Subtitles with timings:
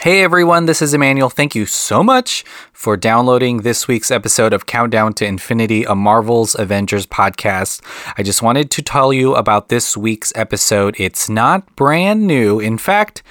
[0.00, 1.28] Hey everyone, this is Emmanuel.
[1.28, 6.58] Thank you so much for downloading this week's episode of Countdown to Infinity, a Marvel's
[6.58, 7.82] Avengers podcast.
[8.16, 10.96] I just wanted to tell you about this week's episode.
[10.98, 12.58] It's not brand new.
[12.58, 13.22] In fact,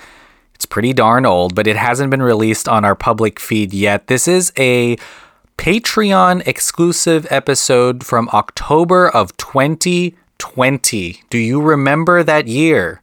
[0.54, 4.06] it's pretty darn old, but it hasn't been released on our public feed yet.
[4.06, 4.96] This is a
[5.58, 11.24] Patreon exclusive episode from October of 2020.
[11.32, 13.02] Do you remember that year?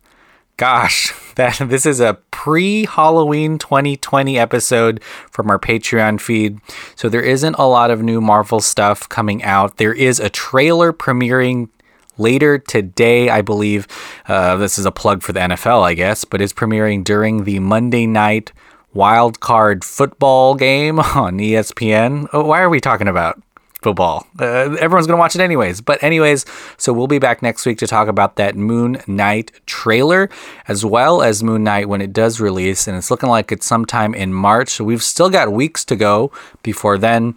[0.57, 6.59] Gosh, that this is a pre-Halloween 2020 episode from our Patreon feed.
[6.95, 9.77] So there isn't a lot of new Marvel stuff coming out.
[9.77, 11.69] There is a trailer premiering
[12.17, 13.87] later today, I believe.
[14.27, 17.59] Uh, this is a plug for the NFL, I guess, but it's premiering during the
[17.59, 18.53] Monday night
[18.95, 22.29] wild card football game on ESPN.
[22.33, 23.43] Oh, why are we talking about
[23.83, 24.27] football.
[24.39, 25.81] Uh, everyone's going to watch it anyways.
[25.81, 26.45] But, anyways,
[26.77, 30.29] so we'll be back next week to talk about that Moon Knight trailer
[30.69, 32.89] as well as Moon Knight when it does release.
[32.89, 34.71] And it's looking like it's sometime in March.
[34.71, 37.37] So we've still got weeks to go before then.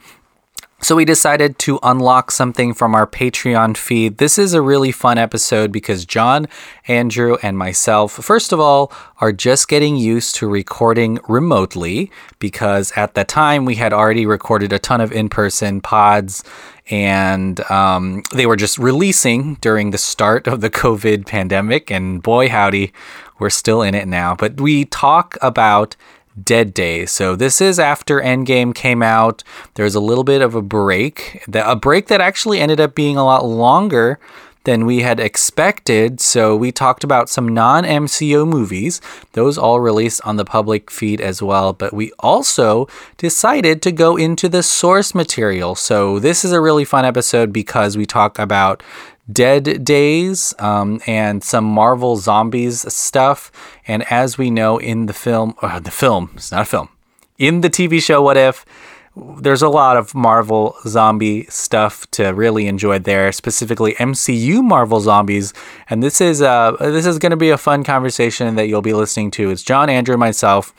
[0.81, 4.17] So we decided to unlock something from our Patreon feed.
[4.17, 6.47] This is a really fun episode because John,
[6.87, 13.13] Andrew, and myself, first of all, are just getting used to recording remotely because at
[13.13, 16.45] the time we had already recorded a ton of in person pods
[16.89, 21.91] and um, they were just releasing during the start of the COVID pandemic.
[21.91, 22.93] And boy, howdy,
[23.37, 24.33] we're still in it now.
[24.33, 25.97] But we talk about
[26.41, 27.11] Dead Days.
[27.11, 29.43] So this is after Endgame came out.
[29.75, 33.25] There's a little bit of a break, a break that actually ended up being a
[33.25, 34.19] lot longer
[34.65, 36.19] than we had expected.
[36.19, 39.01] So we talked about some non MCU movies.
[39.33, 44.17] Those all released on the public feed as well, but we also decided to go
[44.17, 45.75] into the source material.
[45.75, 48.83] So this is a really fun episode because we talk about
[49.31, 53.51] Dead Days um, and some Marvel Zombies stuff.
[53.87, 56.89] And as we know in the film, uh, the film, it's not a film,
[57.37, 58.65] in the TV show What If,
[59.41, 65.53] there's a lot of Marvel zombie stuff to really enjoy there, specifically MCU Marvel zombies.
[65.89, 68.93] And this is uh, this is going to be a fun conversation that you'll be
[68.93, 69.49] listening to.
[69.49, 70.73] It's John, Andrew, and myself.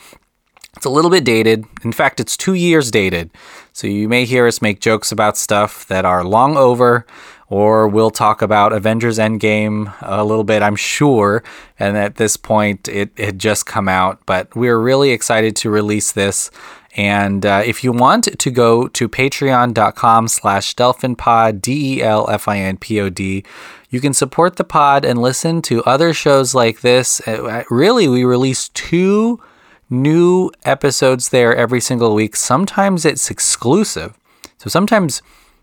[0.77, 1.65] It's a little bit dated.
[1.83, 3.31] In fact, it's two years dated.
[3.73, 7.07] So you may hear us make jokes about stuff that are long over
[7.51, 11.43] or we'll talk about Avengers Endgame a little bit, I'm sure.
[11.79, 16.13] And at this point, it had just come out, but we're really excited to release
[16.13, 16.51] this.
[16.97, 23.45] And uh, if you want to go to patreon.com slash delfinpod, D-E-L-F-I-N-P-O-D,
[23.91, 27.21] you can support the pod and listen to other shows like this.
[27.27, 29.41] Uh, really, we release two
[29.89, 32.37] new episodes there every single week.
[32.37, 34.17] Sometimes it's exclusive.
[34.59, 35.21] So sometimes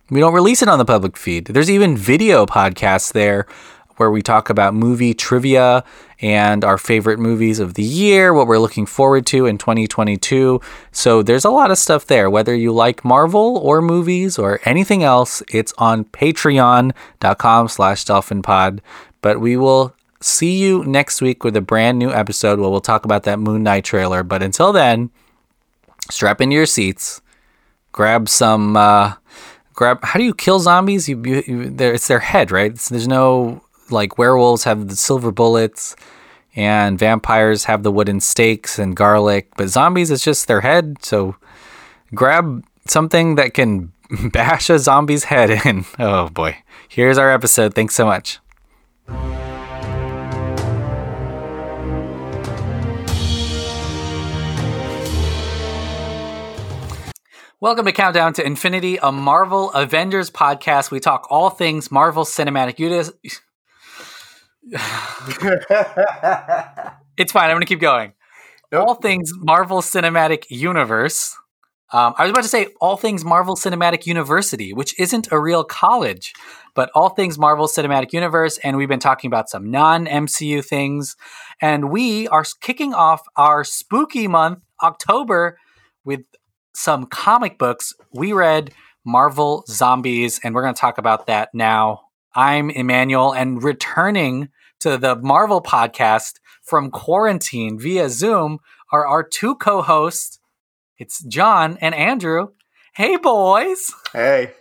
[0.09, 1.45] we don't release it on the public feed.
[1.45, 3.45] There's even video podcasts there
[3.97, 5.83] where we talk about movie trivia
[6.21, 10.61] and our favorite movies of the year, what we're looking forward to in 2022.
[10.91, 12.29] So there's a lot of stuff there.
[12.29, 18.79] Whether you like Marvel or movies or anything else, it's on patreon.com slash delfinpod.
[19.21, 23.03] But we will see you next week with a brand new episode where we'll talk
[23.05, 24.23] about that Moon Knight trailer.
[24.23, 25.09] But until then,
[26.09, 27.21] strap into your seats,
[27.91, 28.77] grab some...
[28.77, 29.13] Uh,
[29.77, 30.03] grab.
[30.03, 31.07] How do you kill zombies?
[31.07, 32.71] You, you, you it's their head, right?
[32.71, 35.95] It's, there's no like werewolves have the silver bullets,
[36.57, 40.97] and vampires have the wooden stakes and garlic, but zombies it's just their head.
[41.01, 41.37] So
[42.13, 43.93] grab something that can
[44.33, 45.85] bash a zombie's head in.
[45.99, 46.57] Oh boy.
[46.89, 47.73] Here's our episode.
[47.73, 48.39] Thanks so much.
[57.59, 60.91] Welcome to Countdown to Infinity, a Marvel Avengers podcast.
[60.91, 63.11] We talk all things Marvel Cinematic Universe.
[67.17, 67.45] it's fine.
[67.45, 68.13] I'm going to keep going.
[68.71, 68.87] Nope.
[68.87, 71.35] All things Marvel Cinematic Universe.
[71.91, 75.63] Um, I was about to say all things Marvel Cinematic University, which isn't a real
[75.63, 76.35] college,
[76.75, 78.59] but all things Marvel Cinematic Universe.
[78.59, 81.15] And we've been talking about some non MCU things.
[81.59, 85.57] And we are kicking off our spooky month, October,
[86.05, 86.21] with
[86.77, 87.93] some comic books.
[88.13, 88.71] We read
[89.03, 92.01] Marvel Zombies, and we're going to talk about that now.
[92.35, 94.49] I'm Emmanuel, and returning
[94.81, 98.59] to the Marvel podcast from quarantine via Zoom
[98.91, 100.39] are our two co hosts.
[100.99, 102.49] It's John and Andrew.
[102.93, 103.91] Hey, boys.
[104.13, 104.53] Hey.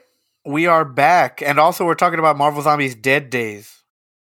[0.44, 1.42] We are back.
[1.42, 3.82] And also, we're talking about Marvel Zombies Dead Days.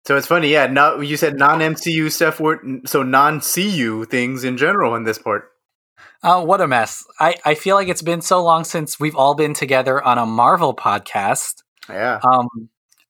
[0.04, 0.66] So it's funny, yeah.
[0.66, 2.40] Not you said non MCU stuff,
[2.88, 5.50] so non CU things in general in this part.
[6.22, 7.04] Oh, what a mess.
[7.20, 10.26] I, I feel like it's been so long since we've all been together on a
[10.26, 11.62] Marvel podcast.
[11.88, 12.18] Yeah.
[12.22, 12.48] Um,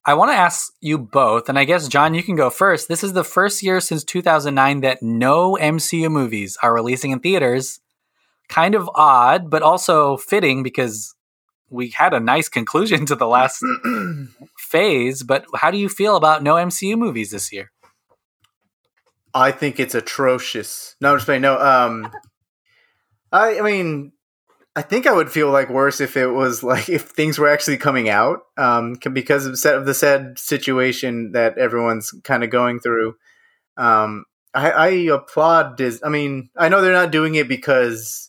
[0.05, 2.89] I want to ask you both, and I guess John, you can go first.
[2.89, 7.81] This is the first year since 2009 that no MCU movies are releasing in theaters.
[8.49, 11.15] Kind of odd, but also fitting because
[11.71, 13.63] we had a nice conclusion to the last
[14.59, 15.23] phase.
[15.23, 17.71] But how do you feel about no MCU movies this year?
[19.35, 20.97] I think it's atrocious.
[21.01, 21.43] No, I'm just saying.
[21.43, 22.11] No, um,
[23.33, 24.13] I, I mean,
[24.77, 27.77] I think I would feel like worse if it was like if things were actually
[27.77, 33.15] coming out, um, because of, of the sad situation that everyone's kind of going through.
[33.77, 36.01] Um, I, I applaud Dis.
[36.05, 38.29] I mean, I know they're not doing it because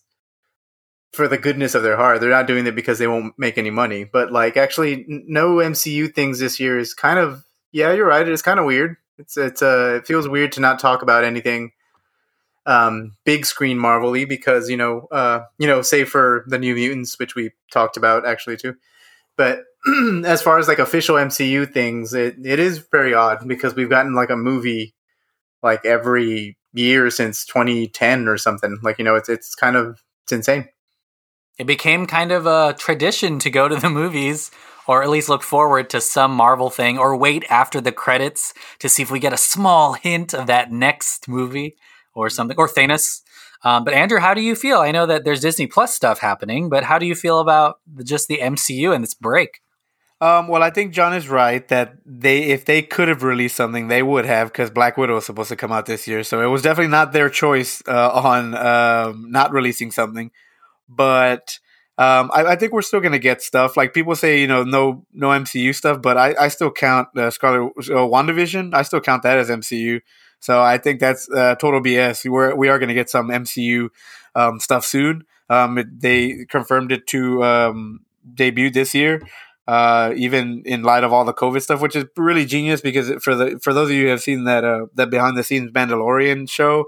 [1.11, 2.21] for the goodness of their heart.
[2.21, 4.03] They're not doing it because they won't make any money.
[4.03, 7.91] But like, actually, no MCU things this year is kind of yeah.
[7.93, 8.27] You're right.
[8.27, 8.97] It's kind of weird.
[9.17, 11.71] It's it's uh, it feels weird to not talk about anything
[12.69, 17.17] um, big screen Marvel-y because you know uh, you know say for the New Mutants,
[17.17, 18.75] which we talked about actually too.
[19.35, 19.63] But
[20.25, 24.13] as far as like official MCU things, it, it is very odd because we've gotten
[24.13, 24.93] like a movie
[25.63, 28.77] like every year since 2010 or something.
[28.83, 30.69] Like you know, it's it's kind of it's insane.
[31.57, 34.51] It became kind of a tradition to go to the movies
[34.87, 38.89] or at least look forward to some Marvel thing, or wait after the credits to
[38.89, 41.75] see if we get a small hint of that next movie
[42.13, 43.21] or something, or Thanos.
[43.63, 44.77] Um, but Andrew, how do you feel?
[44.79, 48.27] I know that there's Disney Plus stuff happening, but how do you feel about just
[48.27, 49.61] the MCU and this break?
[50.21, 53.87] Um, well, I think John is right that they, if they could have released something,
[53.87, 56.47] they would have because Black Widow was supposed to come out this year, so it
[56.47, 60.31] was definitely not their choice uh, on um, not releasing something.
[60.89, 61.59] But
[61.97, 63.77] um, I, I, think we're still going to get stuff.
[63.77, 67.29] Like people say, you know, no no MCU stuff, but I, I still count uh,
[67.29, 68.73] Scarlet uh, WandaVision.
[68.73, 70.01] I still count that as MCU.
[70.39, 72.29] So I think that's uh, total BS.
[72.29, 73.89] We're we are going to get some MCU
[74.35, 75.25] um, stuff soon.
[75.49, 78.01] Um, it, they confirmed it to um,
[78.33, 79.21] debut this year.
[79.67, 83.35] Uh, even in light of all the COVID stuff, which is really genius because for
[83.35, 86.49] the for those of you who have seen that uh, that behind the scenes Mandalorian
[86.49, 86.85] show,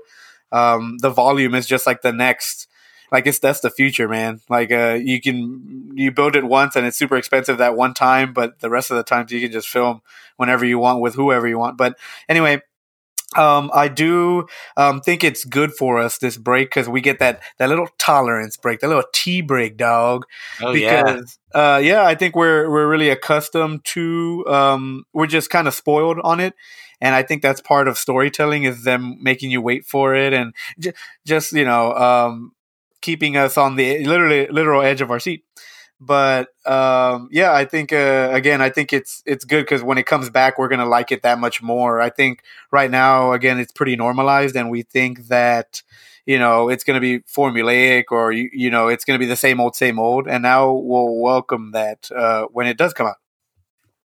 [0.52, 2.68] um, the volume is just like the next
[3.12, 4.40] like it's that's the future, man.
[4.50, 8.34] Like uh, you can you build it once and it's super expensive that one time,
[8.34, 10.02] but the rest of the times you can just film
[10.38, 11.78] whenever you want with whoever you want.
[11.78, 12.00] But
[12.30, 12.62] anyway,
[13.38, 17.42] um, I do um, think it's good for us this break because we get that
[17.60, 20.26] that little tolerance break, that little tea break, dog.
[20.62, 22.06] Oh because, yeah, uh, yeah.
[22.06, 24.46] I think we're we're really accustomed to.
[24.48, 26.54] Um, we're just kind of spoiled on it,
[27.00, 30.54] and I think that's part of storytelling is them making you wait for it and
[30.78, 30.94] j-
[31.26, 32.52] just you know um,
[33.02, 35.44] keeping us on the literally literal edge of our seat.
[36.04, 40.08] But um, yeah, I think uh, again, I think it's it's good because when it
[40.08, 42.02] comes back, we're gonna like it that much more.
[42.02, 45.84] I think right now, again, it's pretty normalized, and we think that
[46.26, 49.60] you know it's gonna be formulaic or you, you know it's gonna be the same
[49.60, 50.28] old same old.
[50.28, 53.18] And now we'll welcome that uh, when it does come out.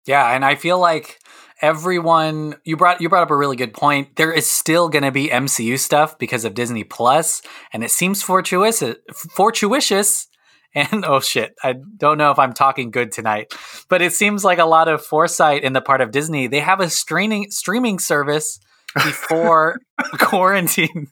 [0.07, 1.19] Yeah, and I feel like
[1.61, 4.15] everyone you brought you brought up a really good point.
[4.15, 7.43] There is still going to be MCU stuff because of Disney Plus,
[7.73, 10.29] and it seems fortuitous fortuitous
[10.75, 13.53] and oh shit, I don't know if I'm talking good tonight,
[13.89, 16.47] but it seems like a lot of foresight in the part of Disney.
[16.47, 18.61] They have a streaming streaming service
[18.95, 19.81] before
[20.19, 21.09] quarantine.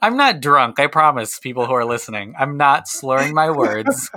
[0.00, 2.34] I'm not drunk, I promise people who are listening.
[2.38, 4.10] I'm not slurring my words.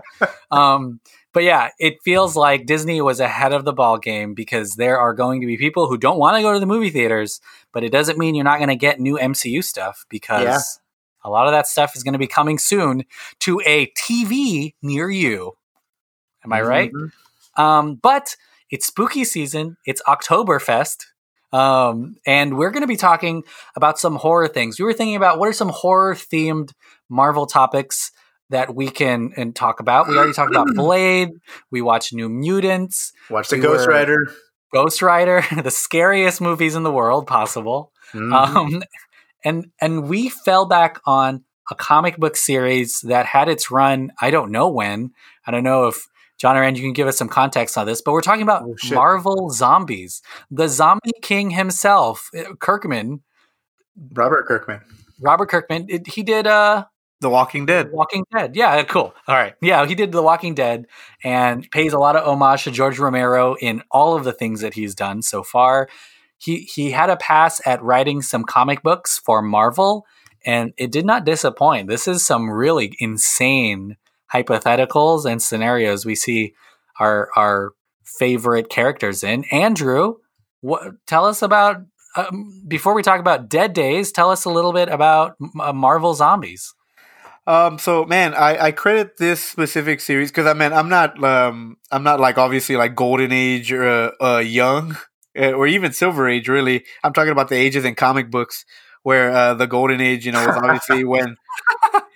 [0.51, 0.99] Um,
[1.33, 5.13] but yeah, it feels like Disney was ahead of the ball game because there are
[5.13, 7.41] going to be people who don't want to go to the movie theaters,
[7.73, 10.79] but it doesn't mean you're not going to get new MCU stuff because.
[11.23, 13.05] A lot of that stuff is going to be coming soon
[13.39, 15.53] to a TV near you.
[16.43, 16.91] Am I right?
[16.91, 17.61] Mm-hmm.
[17.61, 18.35] Um, but
[18.69, 19.77] it's spooky season.
[19.85, 21.05] It's Oktoberfest.
[21.51, 23.43] Um, and we're going to be talking
[23.75, 24.79] about some horror things.
[24.79, 26.71] We were thinking about what are some horror themed
[27.09, 28.11] Marvel topics
[28.51, 30.07] that we can and talk about.
[30.07, 31.29] We already talked about Blade.
[31.71, 33.13] We watched New Mutants.
[33.29, 34.31] Watch the we Ghost Rider.
[34.71, 37.91] Ghost Rider, the scariest movies in the world possible.
[38.13, 38.33] Mm-hmm.
[38.33, 38.83] Um,
[39.43, 44.11] and and we fell back on a comic book series that had its run.
[44.19, 45.11] I don't know when.
[45.45, 48.13] I don't know if John or you can give us some context on this, but
[48.13, 50.21] we're talking about oh, Marvel zombies.
[50.49, 53.21] The Zombie King himself, uh, Kirkman,
[54.13, 54.81] Robert Kirkman.
[55.19, 55.87] Robert Kirkman.
[55.89, 56.85] It, he did uh
[57.21, 57.91] the Walking Dead.
[57.91, 58.55] Walking Dead.
[58.55, 59.13] Yeah, cool.
[59.27, 59.53] All right.
[59.61, 60.87] Yeah, he did The Walking Dead
[61.21, 64.73] and pays a lot of homage to George Romero in all of the things that
[64.73, 65.89] he's done so far.
[66.39, 70.05] He he had a pass at writing some comic books for Marvel
[70.45, 71.87] and it did not disappoint.
[71.87, 73.97] This is some really insane
[74.33, 76.53] hypotheticals and scenarios we see
[76.99, 79.43] our our favorite characters in.
[79.51, 80.15] Andrew,
[80.61, 81.81] what tell us about
[82.15, 86.13] um, before we talk about Dead Days, tell us a little bit about uh, Marvel
[86.13, 86.73] Zombies.
[87.45, 91.77] Um, so man, I, I credit this specific series because I mean I'm not um
[91.91, 94.97] I'm not like obviously like golden age or uh, uh, young
[95.35, 96.85] or even silver age really.
[97.03, 98.65] I'm talking about the ages in comic books
[99.03, 101.37] where uh, the golden age, you know, was obviously when.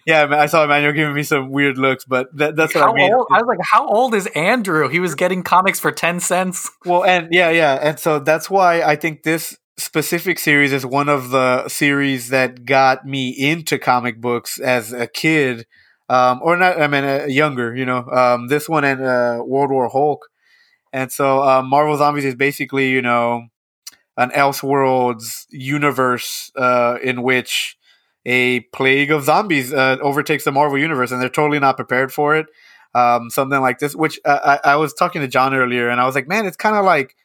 [0.05, 2.95] Yeah, I saw Emmanuel giving me some weird looks, but that, that's what how I
[2.95, 3.13] mean.
[3.13, 4.89] Old, I was like, how old is Andrew?
[4.89, 6.69] He was getting comics for ten cents.
[6.85, 11.07] Well, and yeah, yeah, and so that's why I think this specific series is one
[11.07, 15.65] of the series that got me into comic books as a kid,
[16.09, 16.81] um, or not.
[16.81, 17.73] I mean, uh, younger.
[17.73, 20.27] You know, um, this one and uh, World War Hulk,
[20.93, 23.47] and so uh, Marvel Zombies is basically you know
[24.15, 27.77] an Elseworlds universe uh, in which
[28.25, 32.37] a plague of zombies uh, overtakes the Marvel universe, and they're totally not prepared for
[32.37, 32.45] it.
[32.95, 36.05] Um, something like this, which uh, I, I, was talking to John earlier, and I
[36.05, 37.15] was like, man, it's kind of like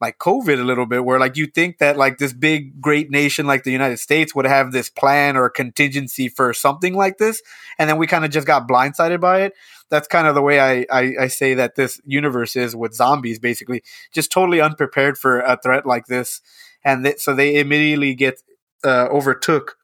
[0.00, 3.46] like COVID a little bit, where like you think that like this big great nation
[3.46, 7.42] like the United States would have this plan or contingency for something like this,
[7.78, 9.54] and then we kind of just got blindsided by it.
[9.90, 13.38] That's kind of the way I, I, I say that this universe is with zombies,
[13.38, 13.82] basically,
[14.12, 16.40] just totally unprepared for a threat like this,
[16.84, 18.42] and th- so they immediately get
[18.84, 19.76] uh, overtook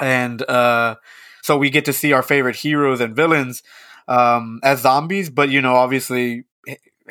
[0.00, 0.96] and uh,
[1.42, 3.62] so we get to see our favorite heroes and villains
[4.08, 6.44] um, as zombies, but you know, obviously,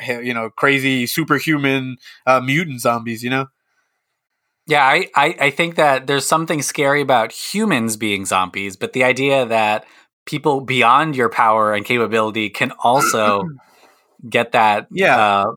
[0.06, 3.22] you know, crazy superhuman uh, mutant zombies.
[3.22, 3.46] You know.
[4.66, 9.02] Yeah, I, I, I think that there's something scary about humans being zombies, but the
[9.02, 9.84] idea that
[10.26, 13.48] people beyond your power and capability can also
[14.28, 15.16] get that yeah.
[15.18, 15.52] Uh,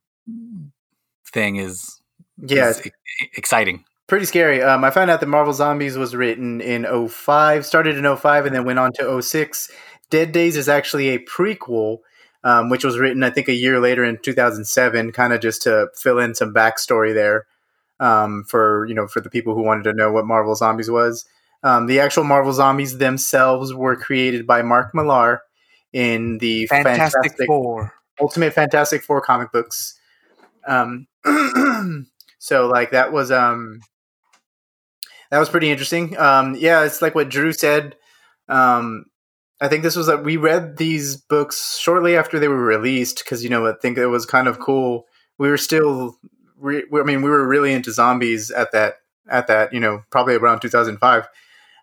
[1.32, 2.00] thing is
[2.38, 2.90] yeah is
[3.36, 4.62] exciting pretty scary.
[4.62, 8.56] Um, I found out that Marvel Zombies was written in 05, started in 05, and
[8.56, 9.72] then went on to 06.
[10.12, 12.00] Dead Days is actually a prequel,
[12.44, 15.90] um, which was written, I think, a year later in 2007, kind of just to
[15.96, 17.46] fill in some backstory there
[18.00, 21.26] um, for you know for the people who wanted to know what Marvel Zombies was.
[21.64, 25.42] Um, the actual Marvel Zombies themselves were created by Mark Millar
[25.94, 29.98] in the Fantastic, Fantastic Four, Ultimate Fantastic Four comic books.
[30.68, 31.08] Um,
[32.40, 33.80] so like that was um
[35.32, 36.18] that was pretty interesting.
[36.18, 37.96] Um, yeah, it's like what Drew said.
[38.50, 39.06] Um,
[39.64, 43.46] I think this was that we read these books shortly after they were released because
[43.46, 45.06] you know I think it was kind of cool.
[45.38, 46.18] We were still,
[46.58, 48.96] re- I mean, we were really into zombies at that
[49.30, 51.30] at that you know probably around 2005.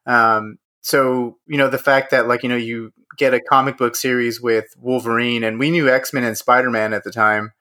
[0.04, 3.96] Um, so you know the fact that like you know you get a comic book
[3.96, 7.52] series with Wolverine and we knew X Men and Spider Man at the time,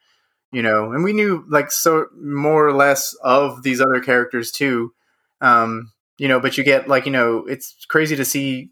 [0.52, 4.92] you know, and we knew like so more or less of these other characters too.
[5.40, 8.72] Um, you know, but you get like, you know, it's crazy to see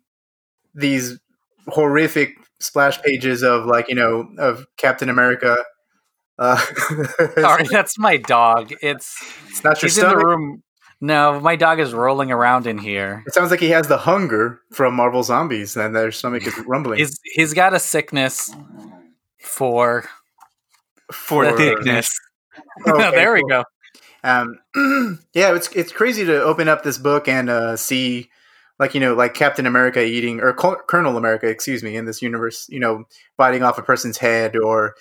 [0.76, 1.18] these
[1.68, 5.58] horrific splash pages of like, you know, of Captain America.
[6.40, 6.58] Uh,
[7.40, 8.74] Sorry, that's my dog.
[8.82, 9.16] It's
[9.50, 10.64] it's not your he's in the room.
[11.00, 13.24] No, my dog is rolling around in here.
[13.28, 16.98] It sounds like he has the hunger from Marvel Zombies, and their stomach is rumbling.
[16.98, 18.54] he's he's got a sickness
[19.40, 20.06] for
[21.12, 22.10] for thickness.
[22.88, 23.64] Okay, there we go.
[24.24, 24.60] Um,
[25.34, 28.30] yeah, it's it's crazy to open up this book and uh, see,
[28.80, 32.22] like you know, like Captain America eating or Col- Colonel America, excuse me, in this
[32.22, 33.06] universe, you know,
[33.38, 34.96] biting off a person's head or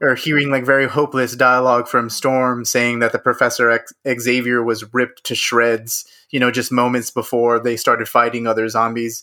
[0.00, 4.92] or hearing like very hopeless dialogue from Storm saying that the Professor X- Xavier was
[4.92, 9.22] ripped to shreds, you know, just moments before they started fighting other zombies,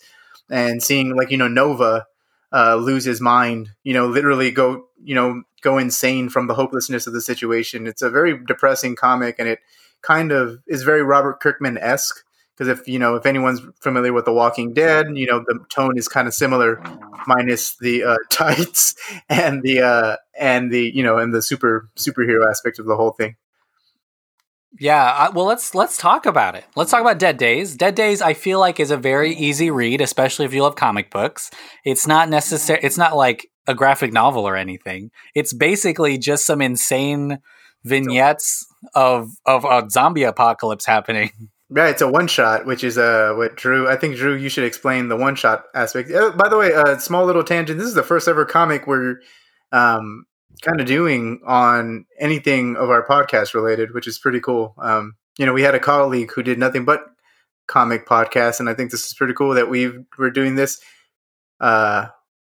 [0.49, 2.05] and seeing like you know Nova
[2.51, 7.05] uh, lose his mind, you know, literally go, you know, go insane from the hopelessness
[7.05, 7.85] of the situation.
[7.85, 9.59] It's a very depressing comic, and it
[10.01, 12.23] kind of is very Robert Kirkman esque.
[12.59, 15.97] Because if you know, if anyone's familiar with The Walking Dead, you know the tone
[15.97, 16.83] is kind of similar,
[17.25, 18.95] minus the uh, tights
[19.29, 23.11] and the uh, and the you know and the super superhero aspect of the whole
[23.11, 23.37] thing.
[24.77, 26.65] Yeah, I, well, let's let's talk about it.
[26.75, 27.77] Let's talk about Dead Days.
[27.77, 31.11] Dead Days, I feel like, is a very easy read, especially if you love comic
[31.11, 31.49] books.
[31.85, 32.81] It's not necessary.
[32.83, 35.11] It's not like a graphic novel or anything.
[35.33, 37.39] It's basically just some insane
[37.85, 41.31] vignettes of of a zombie apocalypse happening.
[41.71, 43.87] Right, it's a one shot, which is uh what Drew.
[43.87, 46.11] I think Drew, you should explain the one shot aspect.
[46.11, 47.77] Uh, by the way, a uh, small little tangent.
[47.77, 49.21] This is the first ever comic where
[49.71, 50.25] um
[50.63, 54.73] kind of doing on anything of our podcast related, which is pretty cool.
[54.81, 57.05] Um, you know, we had a colleague who did nothing but
[57.67, 60.81] comic podcasts, and I think this is pretty cool that we we're doing this.
[61.59, 62.07] Uh,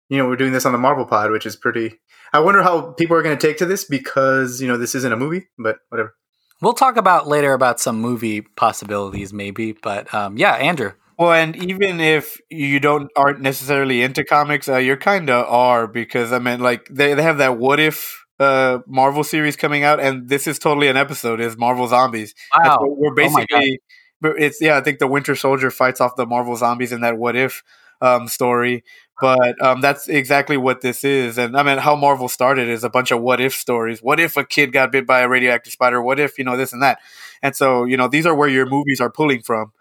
[0.09, 1.99] you know, we're doing this on the Marvel Pod, which is pretty.
[2.33, 5.13] I wonder how people are going to take to this because you know this isn't
[5.13, 6.15] a movie, but whatever.
[6.61, 9.73] We'll talk about later about some movie possibilities, maybe.
[9.73, 10.93] But um, yeah, Andrew.
[11.19, 15.87] Well, and even if you don't aren't necessarily into comics, uh, you kind of are
[15.87, 20.01] because I mean, like they, they have that what if uh, Marvel series coming out,
[20.01, 21.41] and this is totally an episode.
[21.41, 22.35] Is Marvel Zombies?
[22.57, 23.81] Wow, we're oh basically.
[24.25, 24.77] Oh it's yeah.
[24.77, 27.63] I think the Winter Soldier fights off the Marvel zombies in that what if.
[28.01, 28.85] Um, story.
[29.21, 31.37] But um, that's exactly what this is.
[31.37, 34.03] And I mean, how Marvel started is a bunch of what if stories.
[34.03, 36.01] What if a kid got bit by a radioactive spider?
[36.01, 37.01] What if, you know, this and that?
[37.43, 39.73] And so, you know, these are where your movies are pulling from,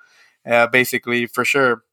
[0.45, 1.83] uh, basically, for sure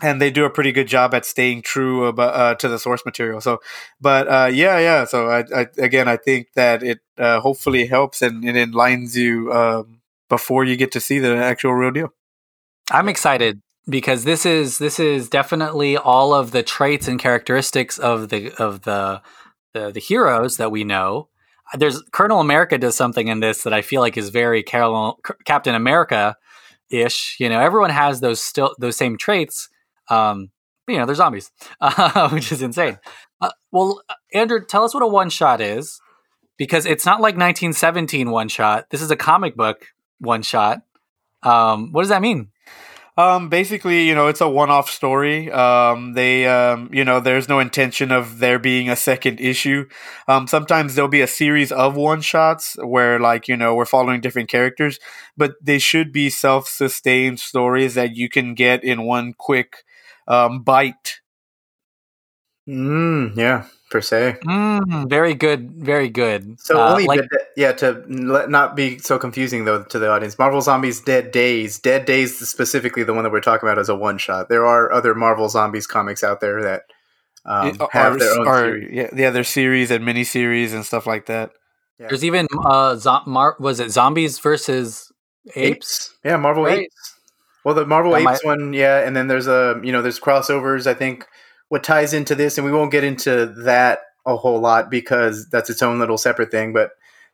[0.00, 3.04] and they do a pretty good job at staying true about, uh, to the source
[3.04, 3.40] material.
[3.40, 3.60] So,
[4.00, 5.04] but uh, yeah, yeah.
[5.04, 9.52] So I, I, again, I think that it uh, hopefully helps and it enlightens you
[9.52, 12.12] um, before you get to see the actual real deal.
[12.90, 18.28] I'm excited because this is this is definitely all of the traits and characteristics of
[18.28, 19.22] the of the
[19.74, 21.28] the, the heroes that we know.
[21.74, 25.74] There's Colonel America does something in this that I feel like is very Carol, Captain
[25.74, 26.36] America
[26.90, 27.36] ish.
[27.38, 29.68] You know, everyone has those still those same traits
[30.08, 30.50] um,
[30.86, 32.98] you know, they're zombies, uh, which is insane.
[33.40, 34.02] Uh, well,
[34.32, 36.00] Andrew, tell us what a one shot is,
[36.56, 38.90] because it's not like 1917 one shot.
[38.90, 39.86] This is a comic book
[40.18, 40.80] one shot.
[41.42, 42.48] Um, what does that mean?
[43.18, 45.50] Um, basically, you know, it's a one-off story.
[45.50, 49.88] Um, they, um, you know, there's no intention of there being a second issue.
[50.28, 54.48] Um, sometimes there'll be a series of one-shots where, like, you know, we're following different
[54.48, 55.00] characters,
[55.36, 59.78] but they should be self-sustained stories that you can get in one quick
[60.28, 61.20] um, bite.
[62.68, 64.36] Mm, yeah, per se.
[64.44, 66.60] Mm, very good, very good.
[66.60, 70.38] So uh, only like, dead, yeah to not be so confusing though to the audience.
[70.38, 73.96] Marvel Zombies Dead Days, Dead Days specifically the one that we're talking about is a
[73.96, 74.48] one shot.
[74.48, 76.82] There are other Marvel Zombies comics out there that
[77.44, 78.90] um, it, have are, their own series.
[78.92, 81.52] Yeah, yeah, their series and mini series and stuff like that.
[81.98, 82.08] Yeah.
[82.08, 85.12] There's even uh, zo- Mar- was it zombies versus
[85.56, 85.56] apes?
[85.56, 86.14] apes?
[86.24, 86.80] Yeah, Marvel right.
[86.80, 87.14] Apes.
[87.64, 88.44] Well, the Marvel that Apes might...
[88.44, 90.86] one, yeah, and then there's a you know there's crossovers.
[90.86, 91.26] I think
[91.68, 95.70] what ties into this, and we won't get into that a whole lot because that's
[95.70, 96.72] its own little separate thing.
[96.72, 96.90] But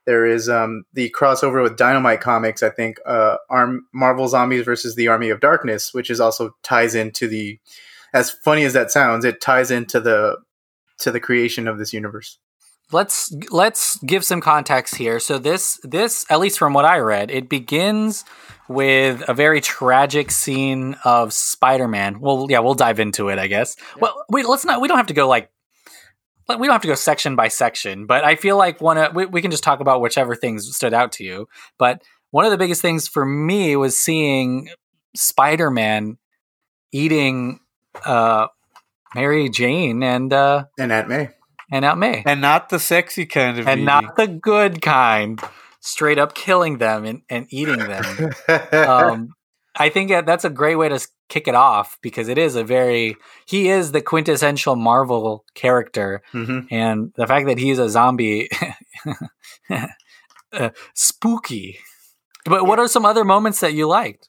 [0.07, 2.63] there is um, the crossover with Dynamite Comics.
[2.63, 6.95] I think uh, Arm Marvel Zombies versus the Army of Darkness, which is also ties
[6.95, 7.59] into the.
[8.13, 10.37] As funny as that sounds, it ties into the
[10.99, 12.39] to the creation of this universe
[12.93, 15.21] let's let's give some context here.
[15.21, 18.25] So this this at least from what I read, it begins
[18.69, 22.21] with a very tragic scene of Spider-Man.
[22.21, 23.77] Well, yeah, we'll dive into it, I guess.
[23.79, 24.03] Yeah.
[24.03, 24.81] Well, we let's not.
[24.81, 25.51] We don't have to go like.
[26.49, 28.99] We don't have to go section by section, but I feel like one.
[28.99, 31.49] Of, we, we can just talk about whichever things stood out to you.
[31.79, 34.69] But one of the biggest things for me was seeing
[35.17, 36.19] Spider-Man
[36.93, 37.61] eating
[38.05, 38.49] uh,
[39.15, 41.31] Mary Jane and uh, and Aunt May
[41.75, 43.85] and Aunt May, and not the sexy kind of, and eating.
[43.85, 45.41] not the good kind
[45.81, 48.33] straight up killing them and, and eating them.
[48.73, 49.29] um,
[49.77, 53.17] I think that's a great way to kick it off because it is a very
[53.45, 56.73] he is the quintessential Marvel character, mm-hmm.
[56.73, 58.49] and the fact that he's a zombie,
[60.53, 61.81] uh, spooky.
[62.45, 64.29] But what are some other moments that you liked?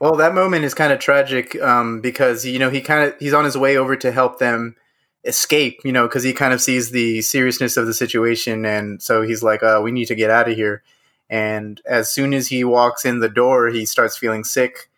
[0.00, 3.34] Well, that moment is kind of tragic um, because you know he kind of he's
[3.34, 4.74] on his way over to help them
[5.24, 9.22] escape, you know, because he kind of sees the seriousness of the situation, and so
[9.22, 10.82] he's like, uh, "We need to get out of here."
[11.30, 14.90] And as soon as he walks in the door, he starts feeling sick,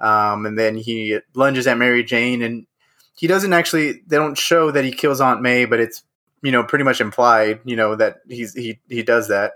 [0.00, 2.66] um, and then he lunges at Mary Jane, and
[3.14, 4.02] he doesn't actually.
[4.06, 6.02] They don't show that he kills Aunt May, but it's
[6.42, 9.54] you know pretty much implied, you know, that he's he he does that.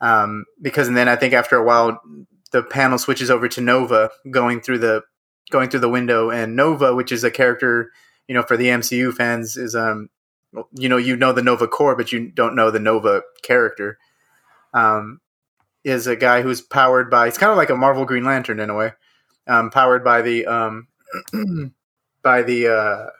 [0.00, 2.00] Um, because and then I think after a while,
[2.52, 5.02] the panel switches over to Nova going through the
[5.50, 7.92] going through the window, and Nova, which is a character
[8.28, 10.08] you know, for the MCU fans, is um,
[10.72, 13.98] you know, you know the Nova Corps, but you don't know the Nova character.
[14.74, 15.20] Um,
[15.84, 17.28] is a guy who's powered by.
[17.28, 18.92] It's kind of like a Marvel Green Lantern in a way,
[19.46, 20.88] um, powered by the um,
[22.22, 23.10] by the uh,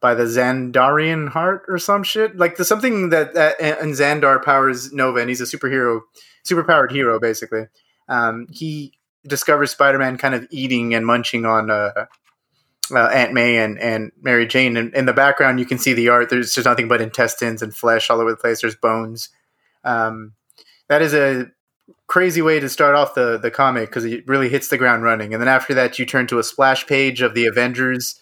[0.00, 2.36] by the Xandarian heart or some shit.
[2.36, 6.00] Like the something that, that and Xandar powers Nova, and he's a superhero,
[6.44, 7.66] superpowered hero basically.
[8.08, 8.94] Um, he
[9.26, 12.06] discovers Spider-Man kind of eating and munching on uh,
[12.90, 14.76] uh, Aunt May and, and Mary Jane.
[14.76, 16.30] And in the background, you can see the art.
[16.30, 18.60] There's just nothing but intestines and flesh all over the place.
[18.60, 19.28] There's bones.
[19.84, 20.32] Um,
[20.88, 21.50] that is a
[22.06, 25.34] crazy way to start off the, the comic because it really hits the ground running.
[25.34, 28.18] And then after that, you turn to a splash page of the Avengers,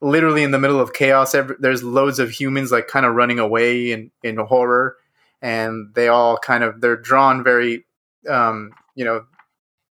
[0.00, 1.34] literally in the middle of chaos.
[1.58, 4.96] There's loads of humans like kind of running away in, in horror.
[5.42, 7.84] And they all kind of, they're drawn very,
[8.28, 9.24] um, you know,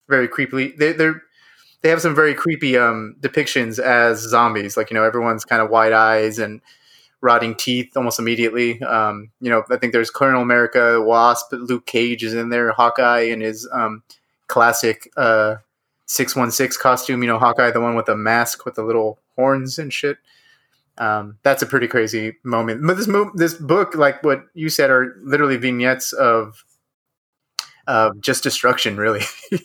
[0.08, 0.76] very creepily.
[0.76, 1.22] They, they're
[1.86, 4.76] they have some very creepy um, depictions as zombies.
[4.76, 6.60] Like you know, everyone's kind of wide eyes and
[7.20, 8.82] rotting teeth almost immediately.
[8.82, 13.20] Um, you know, I think there's Colonel America, Wasp, Luke Cage is in there, Hawkeye
[13.20, 14.02] in his um,
[14.48, 15.58] classic uh,
[16.06, 17.22] six one six costume.
[17.22, 20.18] You know, Hawkeye, the one with the mask with the little horns and shit.
[20.98, 22.84] Um, that's a pretty crazy moment.
[22.84, 26.64] But this mo- this book, like what you said, are literally vignettes of
[27.86, 29.22] of just destruction, really.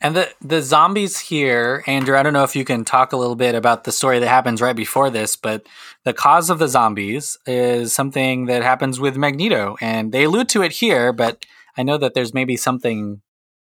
[0.00, 2.16] And the the zombies here, Andrew.
[2.16, 4.62] I don't know if you can talk a little bit about the story that happens
[4.62, 5.66] right before this, but
[6.04, 10.62] the cause of the zombies is something that happens with Magneto, and they allude to
[10.62, 11.12] it here.
[11.12, 13.22] But I know that there's maybe something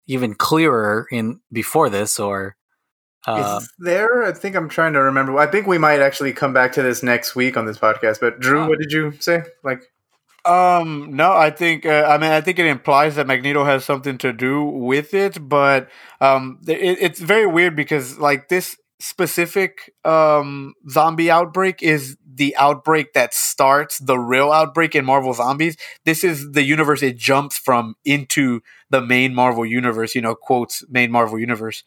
[0.07, 2.57] even clearer in before this, or
[3.27, 4.23] uh, is there?
[4.25, 5.37] I think I'm trying to remember.
[5.39, 8.21] I think we might actually come back to this next week on this podcast.
[8.21, 9.43] But Drew, uh, what did you say?
[9.63, 9.83] Like,
[10.45, 14.19] um, no, I think uh, I mean I think it implies that Magneto has something
[14.19, 15.89] to do with it, but
[16.21, 23.15] um, it, it's very weird because like this specific um zombie outbreak is the outbreak
[23.15, 25.77] that starts the real outbreak in Marvel Zombies.
[26.05, 30.85] This is the universe it jumps from into the main Marvel universe, you know, quotes
[30.91, 31.83] main Marvel universe.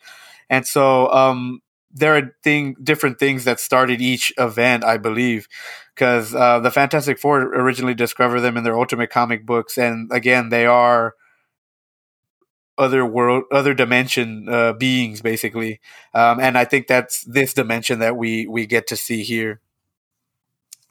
[0.50, 1.62] And so um
[1.94, 5.48] there are thing different things that started each event, I believe,
[5.96, 10.50] because uh, the Fantastic Four originally discovered them in their Ultimate comic books, and again,
[10.50, 11.16] they are
[12.78, 15.80] other world, other dimension uh, beings, basically.
[16.14, 19.62] Um, and I think that's this dimension that we we get to see here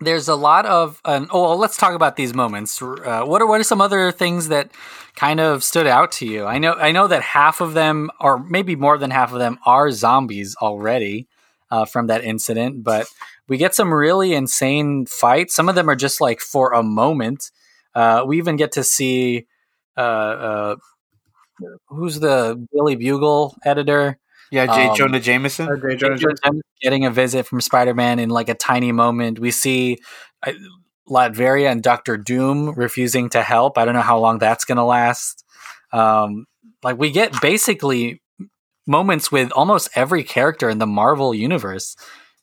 [0.05, 2.81] there's a lot of oh well, let's talk about these moments.
[2.81, 4.71] Uh, what are what are some other things that
[5.17, 6.45] kind of stood out to you?
[6.45, 9.59] I know i know that half of them or maybe more than half of them
[9.67, 11.29] are zombies already
[11.71, 13.07] uh, from that incident but
[13.49, 15.55] we get some really insane fights.
[15.55, 17.51] Some of them are just like for a moment.
[17.95, 19.47] Uh, we even get to see
[19.97, 20.77] uh, uh,
[21.89, 24.19] who's the Daily Bugle editor
[24.53, 24.89] yeah, J.
[24.89, 25.67] Um, Jonah Jameson.
[25.67, 25.97] Uh, J.
[25.97, 29.39] Jonah Jameson getting a visit from Spider Man in like a tiny moment.
[29.39, 29.99] We see
[30.47, 30.53] uh,
[31.09, 33.79] Latveria and Doctor Doom refusing to help.
[33.79, 35.43] I don't know how long that's going to last.
[35.91, 36.45] Um,
[36.83, 38.21] like we get basically
[38.87, 41.97] moments with almost every character in the Marvel universe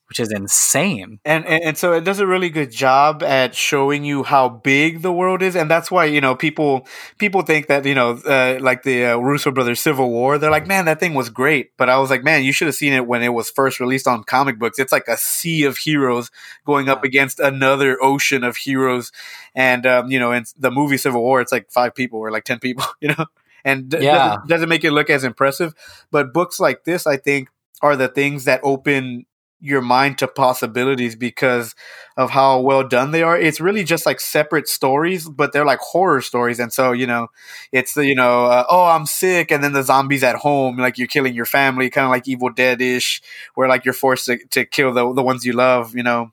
[0.10, 1.20] which is insane.
[1.24, 5.04] And, and, and so it does a really good job at showing you how big
[5.04, 6.88] the world is, and that's why you know people
[7.20, 10.66] people think that you know uh, like the uh, Russo brothers Civil War, they're like,
[10.66, 13.06] man, that thing was great, but I was like, man, you should have seen it
[13.06, 14.80] when it was first released on comic books.
[14.80, 16.32] It's like a sea of heroes
[16.66, 19.12] going up against another ocean of heroes,
[19.54, 22.46] and um, you know, in the movie Civil War, it's like five people or like
[22.46, 23.26] ten people, you know.
[23.66, 24.16] And d- yeah.
[24.16, 25.76] doesn't, doesn't make it look as impressive.
[26.12, 27.50] But books like this, I think,
[27.82, 29.26] are the things that open
[29.62, 31.76] your mind to possibilities because
[32.16, 33.38] of how well done they are.
[33.38, 36.60] It's really just like separate stories, but they're like horror stories.
[36.60, 37.28] And so, you know,
[37.72, 39.52] it's the, you know, uh, oh, I'm sick.
[39.52, 42.50] And then the zombies at home, like you're killing your family, kind of like Evil
[42.50, 43.22] Dead ish,
[43.56, 46.32] where like you're forced to, to kill the, the ones you love, you know.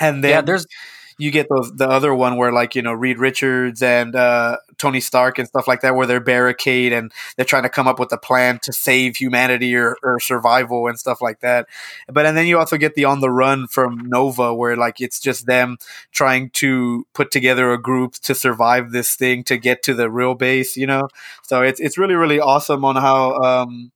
[0.00, 0.66] And then yeah, there's
[1.20, 5.00] you get those the other one where like you know Reed Richards and uh, Tony
[5.00, 8.10] Stark and stuff like that, where they're barricade and they're trying to come up with
[8.12, 11.66] a plan to save humanity or, or survival and stuff like that.
[12.08, 15.20] But and then you also get the on the run from Nova, where like it's
[15.20, 15.76] just them
[16.10, 20.34] trying to put together a group to survive this thing to get to the real
[20.34, 21.08] base, you know.
[21.42, 23.34] So it's it's really really awesome on how.
[23.36, 23.92] Um,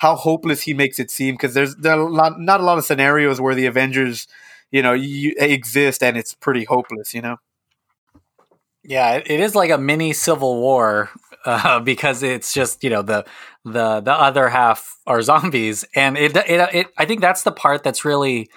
[0.00, 2.78] how hopeless he makes it seem because there's there are a lot, not a lot
[2.78, 4.28] of scenarios where the Avengers
[4.70, 7.36] you know you exist and it's pretty hopeless you know?
[8.84, 11.10] Yeah it is like a mini civil war
[11.44, 13.24] uh, because it's just you know the
[13.64, 15.84] the the other half are zombies.
[15.94, 18.48] And it, it, it i think that's the part that's really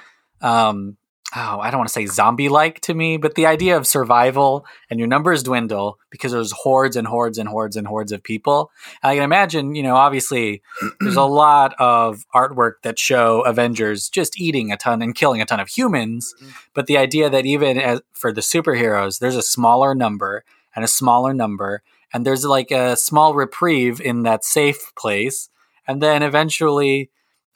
[0.41, 0.97] um
[1.35, 4.65] oh, I don't want to say zombie like to me, but the idea of survival
[4.89, 8.71] and your numbers dwindle because there's hordes and hordes and hordes and hordes of people.
[9.01, 10.61] And I can imagine, you know, obviously
[10.99, 15.45] there's a lot of artwork that show Avengers just eating a ton and killing a
[15.45, 16.33] ton of humans.
[16.37, 16.51] Mm-hmm.
[16.73, 20.43] But the idea that even as, for the superheroes, there's a smaller number
[20.75, 21.81] and a smaller number,
[22.13, 25.49] and there's like a small reprieve in that safe place.
[25.87, 27.09] And then eventually,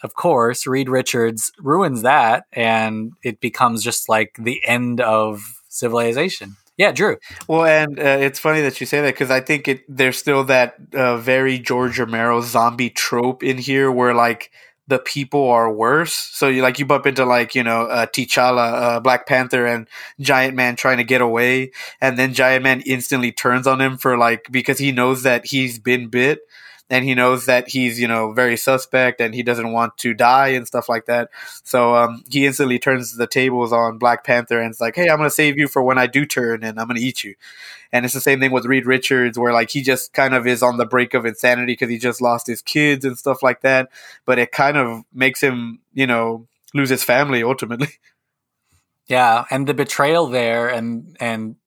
[0.05, 6.57] of course, Reed Richards ruins that, and it becomes just like the end of civilization.
[6.77, 7.17] Yeah, Drew.
[7.47, 10.43] Well, and uh, it's funny that you say that because I think it there's still
[10.43, 14.51] that uh, very George Romero zombie trope in here where like
[14.87, 16.13] the people are worse.
[16.13, 19.87] So you like you bump into like you know uh, T'Challa, uh, Black Panther, and
[20.19, 24.19] Giant Man trying to get away, and then Giant Man instantly turns on him for
[24.19, 26.41] like because he knows that he's been bit
[26.89, 30.49] and he knows that he's you know very suspect and he doesn't want to die
[30.49, 31.29] and stuff like that.
[31.63, 35.17] So um, he instantly turns the tables on Black Panther and it's like, hey, I'm
[35.17, 37.35] gonna save you for when I do turn and I'm gonna eat you.
[37.91, 40.61] And it's the same thing with Reed Richards, where like he just kind of is
[40.61, 43.89] on the brink of insanity because he just lost his kids and stuff like that.
[44.25, 47.89] But it kind of makes him, you know, lose his family ultimately.
[49.07, 51.57] Yeah, and the betrayal there, and and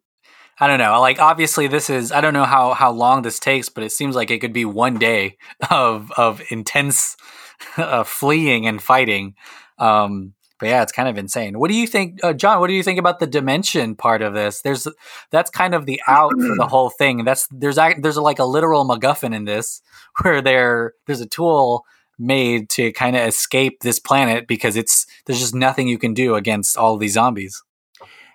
[0.61, 1.01] I don't know.
[1.01, 4.17] Like obviously this is I don't know how how long this takes, but it seems
[4.17, 5.37] like it could be one day
[5.71, 7.17] of of intense
[7.77, 9.35] uh, fleeing and fighting.
[9.79, 11.59] Um, but yeah, it's kind of insane.
[11.59, 12.59] What do you think, uh, John?
[12.59, 14.63] What do you think about the dimension part of this?
[14.63, 14.89] There's
[15.31, 17.25] that's kind of the out for the whole thing.
[17.25, 19.81] That's there's there's a, like a literal MacGuffin in this
[20.23, 21.85] where there there's a tool
[22.19, 26.35] made to kind of escape this planet because it's there's just nothing you can do
[26.35, 27.63] against all these zombies.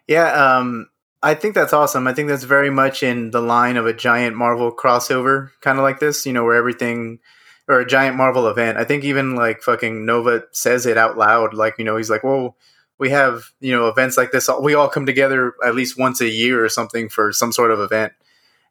[0.07, 0.87] Yeah, um,
[1.23, 2.05] I think that's awesome.
[2.05, 5.83] I think that's very much in the line of a giant Marvel crossover, kind of
[5.83, 6.25] like this.
[6.25, 7.19] You know, where everything
[7.67, 8.77] or a giant Marvel event.
[8.77, 11.53] I think even like fucking Nova says it out loud.
[11.53, 12.57] Like, you know, he's like, well,
[12.97, 14.49] we have, you know, events like this.
[14.61, 17.79] We all come together at least once a year or something for some sort of
[17.79, 18.13] event.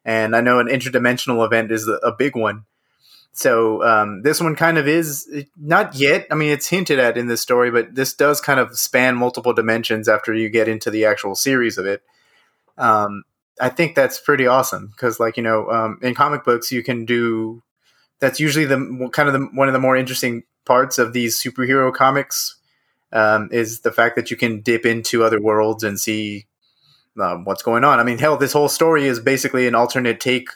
[0.05, 2.65] And I know an interdimensional event is a big one.
[3.31, 5.27] So um, this one kind of is
[5.59, 6.27] not yet.
[6.29, 9.53] I mean, it's hinted at in this story, but this does kind of span multiple
[9.53, 12.03] dimensions after you get into the actual series of it.
[12.77, 13.23] Um,
[13.61, 17.05] I think that's pretty awesome because, like you know, um, in comic books, you can
[17.05, 17.61] do
[18.19, 21.93] that's usually the kind of the, one of the more interesting parts of these superhero
[21.93, 22.55] comics
[23.11, 26.45] um, is the fact that you can dip into other worlds and see
[27.21, 27.99] um, what's going on.
[27.99, 30.49] I mean, hell, this whole story is basically an alternate take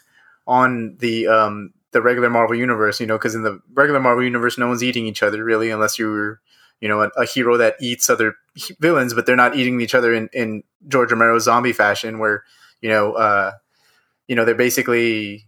[0.48, 3.00] on the um, the regular Marvel universe.
[3.00, 6.00] You know, because in the regular Marvel universe, no one's eating each other really, unless
[6.00, 6.40] you're
[6.82, 8.36] you know a, a, hero that eats other
[8.80, 12.44] villains, but they're not eating each other in in George Romero's zombie fashion, where
[12.82, 13.52] you know uh,
[14.28, 15.48] you know they're basically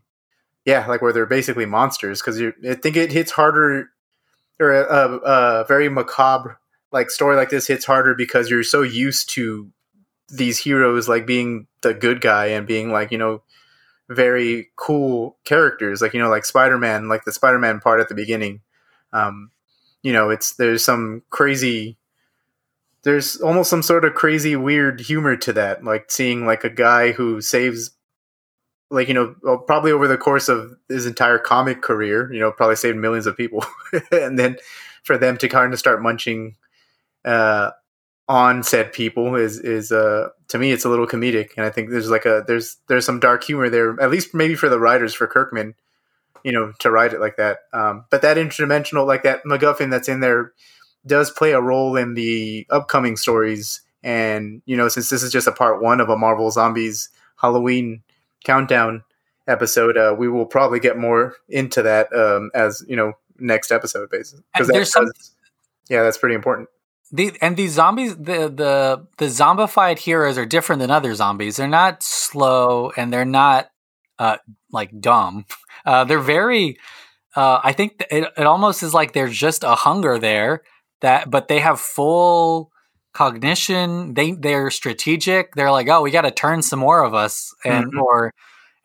[0.65, 2.21] yeah, like where they're basically monsters.
[2.21, 3.89] Because I think it hits harder,
[4.59, 5.17] or a, a,
[5.61, 6.59] a, very macabre
[6.91, 9.69] like story like this hits harder because you're so used to
[10.27, 13.41] these heroes like being the good guy and being like you know
[14.09, 18.09] very cool characters, like you know like Spider Man, like the Spider Man part at
[18.09, 18.61] the beginning.
[19.13, 19.51] Um,
[20.03, 21.97] you know, it's there's some crazy
[23.03, 27.11] there's almost some sort of crazy weird humor to that like seeing like a guy
[27.11, 27.91] who saves
[28.91, 29.35] like you know
[29.65, 33.37] probably over the course of his entire comic career you know probably saved millions of
[33.37, 33.65] people
[34.11, 34.57] and then
[35.03, 36.55] for them to kind of start munching
[37.25, 37.71] uh,
[38.27, 41.89] on said people is is uh to me it's a little comedic and i think
[41.89, 45.13] there's like a there's there's some dark humor there at least maybe for the writers
[45.13, 45.73] for kirkman
[46.43, 50.09] you know to write it like that um, but that interdimensional like that macguffin that's
[50.09, 50.53] in there
[51.05, 55.47] does play a role in the upcoming stories and you know since this is just
[55.47, 58.01] a part one of a marvel zombies halloween
[58.43, 59.03] countdown
[59.49, 64.09] episode, uh, we will probably get more into that um, as you know next episode
[64.09, 65.05] basis because there's some
[65.89, 66.69] yeah that's pretty important.
[67.11, 71.57] The, and these zombies, the the the zombified heroes are different than other zombies.
[71.57, 73.71] They're not slow and they're not
[74.19, 74.37] uh,
[74.71, 75.45] like dumb.
[75.85, 76.77] Uh, they're very.
[77.35, 80.63] Uh, I think it, it almost is like there's just a hunger there
[81.01, 82.71] that, but they have full
[83.13, 84.13] cognition.
[84.13, 85.55] They they're strategic.
[85.55, 87.99] They're like, oh, we got to turn some more of us, and mm-hmm.
[87.99, 88.33] or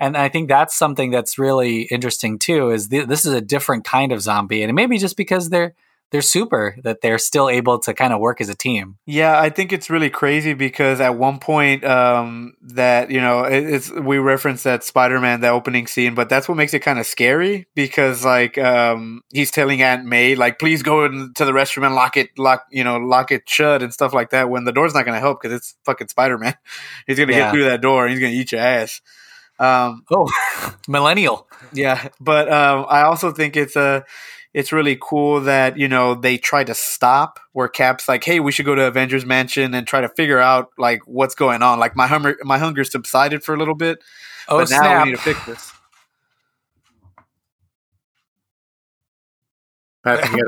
[0.00, 2.70] and I think that's something that's really interesting too.
[2.70, 5.74] Is th- this is a different kind of zombie, and maybe just because they're
[6.10, 8.98] they're super that they're still able to kind of work as a team.
[9.04, 13.64] Yeah, I think it's really crazy because at one point um, that you know it,
[13.64, 17.06] it's we referenced that Spider-Man the opening scene, but that's what makes it kind of
[17.06, 21.94] scary because like um, he's telling Aunt May like please go into the restroom and
[21.94, 24.94] lock it lock you know lock it shut and stuff like that when the door's
[24.94, 26.54] not going to help because it's fucking Spider-Man.
[27.06, 27.46] he's going to yeah.
[27.46, 29.00] get through that door and he's going to eat your ass.
[29.58, 30.28] Um, oh,
[30.88, 31.48] millennial.
[31.72, 34.04] Yeah, but um, I also think it's a
[34.54, 38.52] it's really cool that you know they try to stop where Cap's like, "Hey, we
[38.52, 41.96] should go to Avengers Mansion and try to figure out like what's going on." Like
[41.96, 43.98] my hunger, my hunger subsided for a little bit,
[44.48, 45.04] oh, but now snap.
[45.04, 45.72] we need to fix this.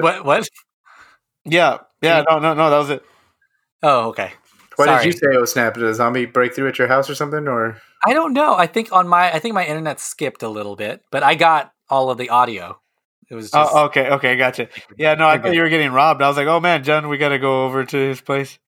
[0.01, 0.25] what?
[0.25, 0.49] What?
[1.45, 2.23] Yeah, yeah.
[2.29, 2.71] No, no, no.
[2.71, 3.03] That was it.
[3.83, 4.33] Oh, okay.
[4.77, 5.05] What Sorry.
[5.05, 5.75] did you say oh snap?
[5.75, 7.49] Did a zombie break through at your house or something?
[7.49, 8.55] Or I don't know.
[8.55, 11.73] I think on my I think my internet skipped a little bit, but I got
[11.89, 12.79] all of the audio.
[13.29, 14.69] It was oh, just, oh, okay, okay, gotcha.
[14.97, 16.23] Yeah, no, I thought you were getting robbed.
[16.23, 18.59] I was like, oh man, John, we got to go over to his place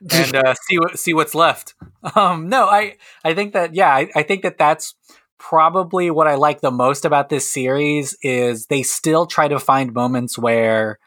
[0.00, 1.74] and uh, see what see what's left.
[2.16, 4.94] Um, no, I I think that yeah, I, I think that that's
[5.38, 9.92] probably what I like the most about this series is they still try to find
[9.92, 10.98] moments where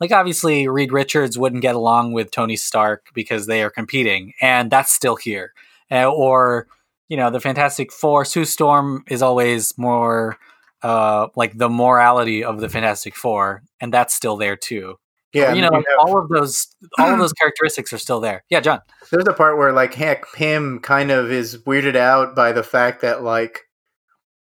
[0.00, 4.70] like obviously Reed Richards wouldn't get along with Tony Stark because they are competing, and
[4.70, 5.52] that's still here.
[5.90, 6.66] Uh, or
[7.08, 10.38] you know, the Fantastic Four, Sue Storm is always more
[10.82, 14.96] uh, like the morality of the Fantastic Four, and that's still there too.
[15.32, 16.66] Yeah, you know, have, all of those
[16.98, 18.44] all of those characteristics are still there.
[18.50, 18.80] Yeah, John.
[19.12, 23.02] There's a part where like heck, Pym kind of is weirded out by the fact
[23.02, 23.60] that like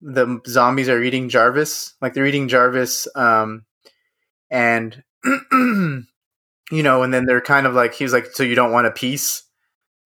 [0.00, 3.64] the zombies are eating Jarvis, like they're eating Jarvis, um,
[4.50, 5.02] and
[5.52, 6.04] you
[6.70, 9.42] know, and then they're kind of like he's like, so you don't want a piece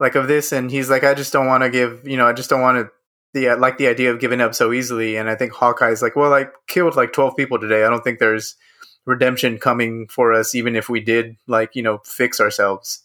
[0.00, 2.32] like of this, and he's like, I just don't want to give, you know, I
[2.32, 2.90] just don't want to
[3.34, 5.16] the uh, like the idea of giving up so easily.
[5.16, 7.84] And I think Hawkeye's like, well, I killed like twelve people today.
[7.84, 8.56] I don't think there's
[9.04, 13.02] redemption coming for us, even if we did like you know fix ourselves.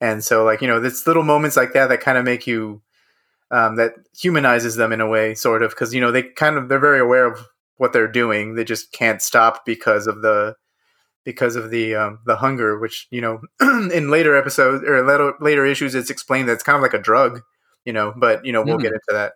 [0.00, 2.82] And so like you know, it's little moments like that that kind of make you
[3.50, 6.68] um, that humanizes them in a way, sort of, because you know they kind of
[6.68, 7.46] they're very aware of
[7.76, 8.54] what they're doing.
[8.54, 10.56] They just can't stop because of the
[11.24, 15.66] because of the um, the hunger, which you know in later episodes or later, later
[15.66, 17.42] issues, it's explained that it's kind of like a drug,
[17.84, 18.12] you know.
[18.16, 18.82] But you know we'll mm.
[18.82, 19.32] get into that.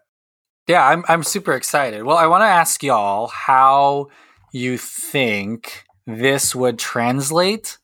[0.66, 2.04] Yeah, I'm I'm super excited.
[2.04, 4.08] Well, I want to ask y'all how
[4.52, 7.78] you think this would translate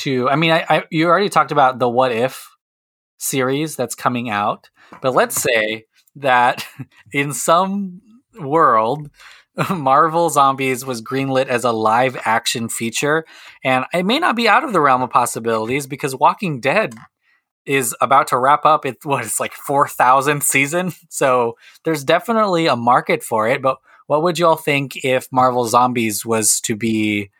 [0.00, 0.28] to.
[0.28, 2.48] I mean, I, I you already talked about the what if
[3.18, 4.70] series that's coming out,
[5.02, 6.66] but let's say that
[7.12, 8.00] in some
[8.38, 9.10] world
[9.70, 13.24] Marvel Zombies was greenlit as a live action feature,
[13.64, 16.94] and it may not be out of the realm of possibilities because Walking Dead
[17.66, 22.76] is about to wrap up it what it's like 4000th season so there's definitely a
[22.76, 27.30] market for it but what would you all think if marvel zombies was to be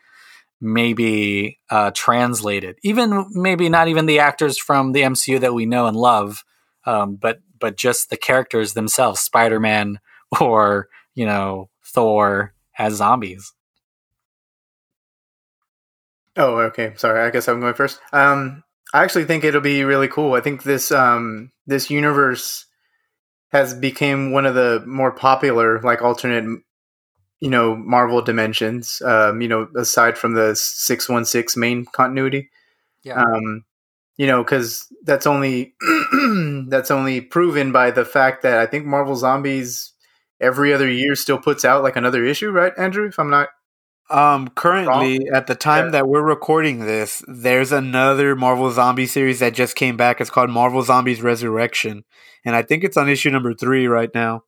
[0.60, 5.86] maybe uh, translated even maybe not even the actors from the mcu that we know
[5.86, 6.44] and love
[6.84, 10.00] um, but but just the characters themselves spider-man
[10.40, 13.52] or you know Thor as zombies.
[16.36, 16.94] Oh, okay.
[16.96, 17.20] Sorry.
[17.20, 18.00] I guess I'm going first.
[18.12, 20.34] Um, I actually think it'll be really cool.
[20.34, 22.66] I think this um, this universe
[23.52, 26.44] has become one of the more popular, like alternate,
[27.40, 29.00] you know, Marvel dimensions.
[29.04, 32.50] Um, you know, aside from the six one six main continuity.
[33.02, 33.20] Yeah.
[33.20, 33.64] Um,
[34.16, 35.74] you know, because that's only
[36.68, 39.92] that's only proven by the fact that I think Marvel Zombies
[40.40, 43.06] every other year still puts out like another issue, right, Andrew?
[43.06, 43.48] If I'm not
[44.10, 45.90] um currently at the time yeah.
[45.92, 50.20] that we're recording this, there's another Marvel Zombie series that just came back.
[50.20, 52.04] It's called Marvel Zombies Resurrection.
[52.44, 54.44] And I think it's on issue number three right now.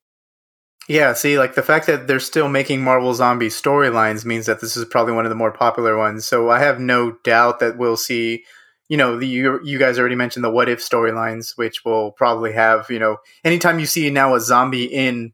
[0.89, 4.77] Yeah, see, like the fact that they're still making Marvel Zombie storylines means that this
[4.77, 6.25] is probably one of the more popular ones.
[6.25, 8.45] So I have no doubt that we'll see
[8.93, 12.53] you know, the, you, you guys already mentioned the what if storylines, which will probably
[12.53, 15.33] have, you know, anytime you see now a zombie in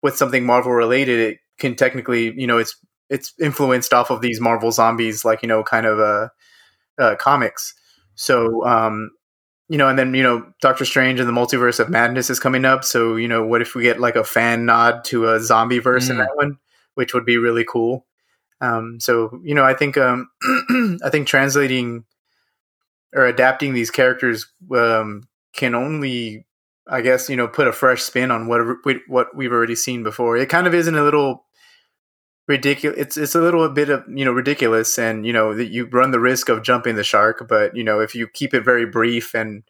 [0.00, 2.76] with something Marvel related, it can technically, you know, it's
[3.10, 6.28] it's influenced off of these Marvel zombies, like you know, kind of uh,
[6.98, 7.74] uh comics.
[8.14, 9.10] So, um,
[9.68, 12.64] you know, and then you know, Doctor Strange and the Multiverse of Madness is coming
[12.64, 12.84] up.
[12.84, 16.06] So, you know, what if we get like a fan nod to a zombie verse
[16.08, 16.10] mm.
[16.10, 16.58] in that one,
[16.94, 18.06] which would be really cool.
[18.60, 20.28] Um, so, you know, I think um,
[21.04, 22.04] I think translating
[23.14, 26.46] or adapting these characters um, can only
[26.86, 28.60] I guess you know put a fresh spin on what
[29.06, 30.36] what we've already seen before.
[30.36, 31.44] It kind of isn't a little
[32.46, 32.98] ridiculous.
[32.98, 36.10] It's it's a little bit of you know ridiculous, and you know that you run
[36.10, 37.46] the risk of jumping the shark.
[37.48, 39.62] But you know if you keep it very brief and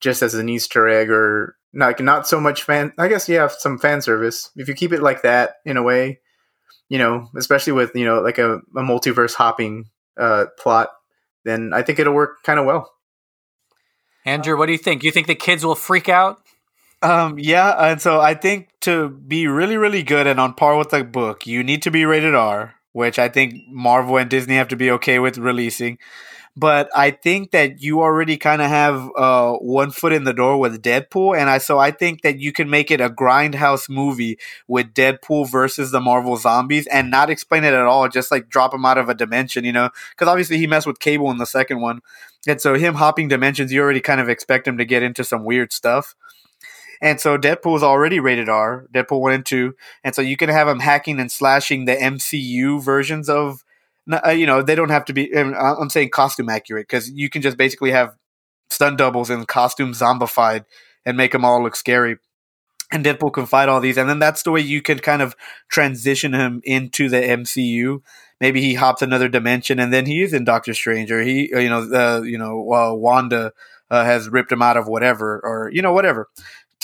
[0.00, 2.92] just as an Easter egg, or not not so much fan.
[2.98, 4.50] I guess you yeah, some fan service.
[4.56, 6.20] If you keep it like that in a way,
[6.88, 10.90] you know, especially with you know like a, a multiverse hopping uh, plot,
[11.44, 12.90] then I think it'll work kind of well.
[14.26, 15.02] Andrew, what do you think?
[15.02, 16.38] You think the kids will freak out?
[17.04, 20.88] Um, yeah, and so I think to be really, really good and on par with
[20.88, 24.68] the book, you need to be rated R, which I think Marvel and Disney have
[24.68, 25.98] to be okay with releasing.
[26.56, 30.56] But I think that you already kind of have uh, one foot in the door
[30.56, 34.38] with Deadpool, and I so I think that you can make it a grindhouse movie
[34.68, 38.72] with Deadpool versus the Marvel zombies, and not explain it at all, just like drop
[38.72, 39.90] him out of a dimension, you know?
[40.12, 42.00] Because obviously he messed with Cable in the second one,
[42.46, 45.44] and so him hopping dimensions, you already kind of expect him to get into some
[45.44, 46.14] weird stuff.
[47.00, 49.74] And so Deadpool is already rated R, Deadpool 1 and 2.
[50.02, 53.64] And so you can have them hacking and slashing the MCU versions of,
[54.10, 57.42] uh, you know, they don't have to be, I'm saying costume accurate because you can
[57.42, 58.16] just basically have
[58.70, 60.64] stunt doubles and costume zombified
[61.04, 62.16] and make them all look scary.
[62.92, 63.96] And Deadpool can fight all these.
[63.96, 65.34] And then that's the way you can kind of
[65.68, 68.02] transition him into the MCU.
[68.40, 71.68] Maybe he hops another dimension and then he is in Doctor Strange or he, you
[71.68, 73.52] know, uh, you know, uh, Wanda
[73.90, 76.28] uh, has ripped him out of whatever or, you know, whatever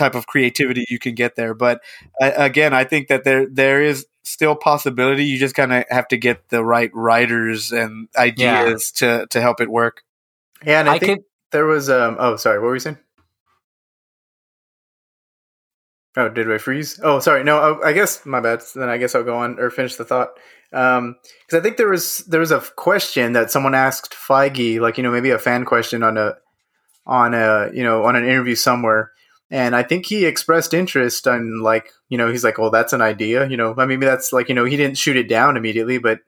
[0.01, 1.55] type of creativity you can get there.
[1.55, 1.83] But
[2.21, 5.25] uh, again, I think that there there is still possibility.
[5.25, 9.19] You just kind of have to get the right writers and ideas yeah.
[9.19, 10.03] to to help it work.
[10.65, 11.25] Yeah, and I, I think could...
[11.53, 12.17] there was um.
[12.19, 12.59] Oh, sorry.
[12.59, 12.99] What were you saying?
[16.17, 16.99] Oh, did I freeze?
[17.03, 17.45] Oh, sorry.
[17.45, 18.63] No, oh, I guess my bad.
[18.75, 20.31] Then I guess I'll go on or finish the thought.
[20.73, 24.97] Um, because I think there was there was a question that someone asked Feige, like
[24.97, 26.35] you know maybe a fan question on a
[27.07, 29.13] on a you know on an interview somewhere,
[29.51, 33.01] and I think he expressed interest on like you know he's like oh that's an
[33.01, 35.99] idea you know I mean that's like you know he didn't shoot it down immediately
[35.99, 36.21] but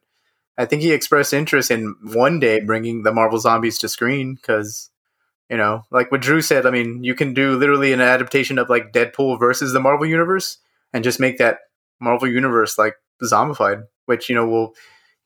[0.59, 4.91] I think he expressed interest in one day bringing the Marvel Zombies to screen because
[5.49, 8.69] you know like what Drew said I mean you can do literally an adaptation of
[8.69, 10.59] like Deadpool versus the Marvel universe
[10.93, 11.59] and just make that
[12.01, 14.75] Marvel universe like zombified which you know will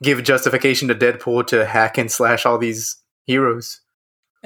[0.03, 3.81] give justification to Deadpool to hack and slash all these heroes.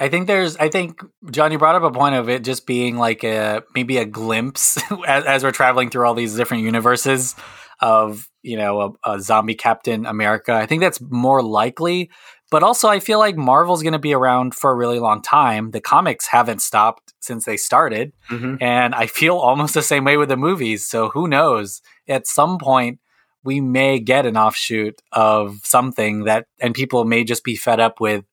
[0.01, 2.97] I think there's, I think, John, you brought up a point of it just being
[2.97, 7.37] like a maybe a glimpse as, as we're traveling through all these different universes
[7.81, 10.55] of, you know, a, a zombie Captain America.
[10.55, 12.11] I think that's more likely.
[12.51, 15.71] But also, I feel like Marvel's going to be around for a really long time.
[15.71, 18.13] The comics haven't stopped since they started.
[18.29, 18.57] Mm-hmm.
[18.61, 20.85] And I feel almost the same way with the movies.
[20.85, 21.81] So who knows?
[22.09, 22.99] At some point,
[23.45, 28.01] we may get an offshoot of something that, and people may just be fed up
[28.01, 28.25] with,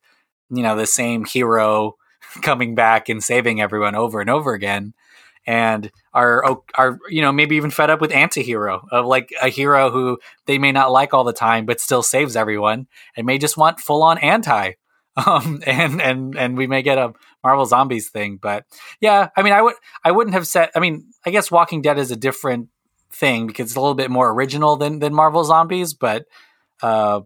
[0.50, 1.96] you know, the same hero
[2.42, 4.94] coming back and saving everyone over and over again.
[5.46, 9.92] And are are you know maybe even fed up with anti-hero of like a hero
[9.92, 13.56] who they may not like all the time but still saves everyone and may just
[13.56, 14.74] want full on anti
[15.26, 18.66] um and and and we may get a marvel zombies thing but
[19.00, 21.98] yeah i mean i would i wouldn't have said i mean i guess walking dead
[21.98, 22.68] is a different
[23.10, 26.26] thing because it's a little bit more original than than marvel zombies but
[26.82, 27.22] uh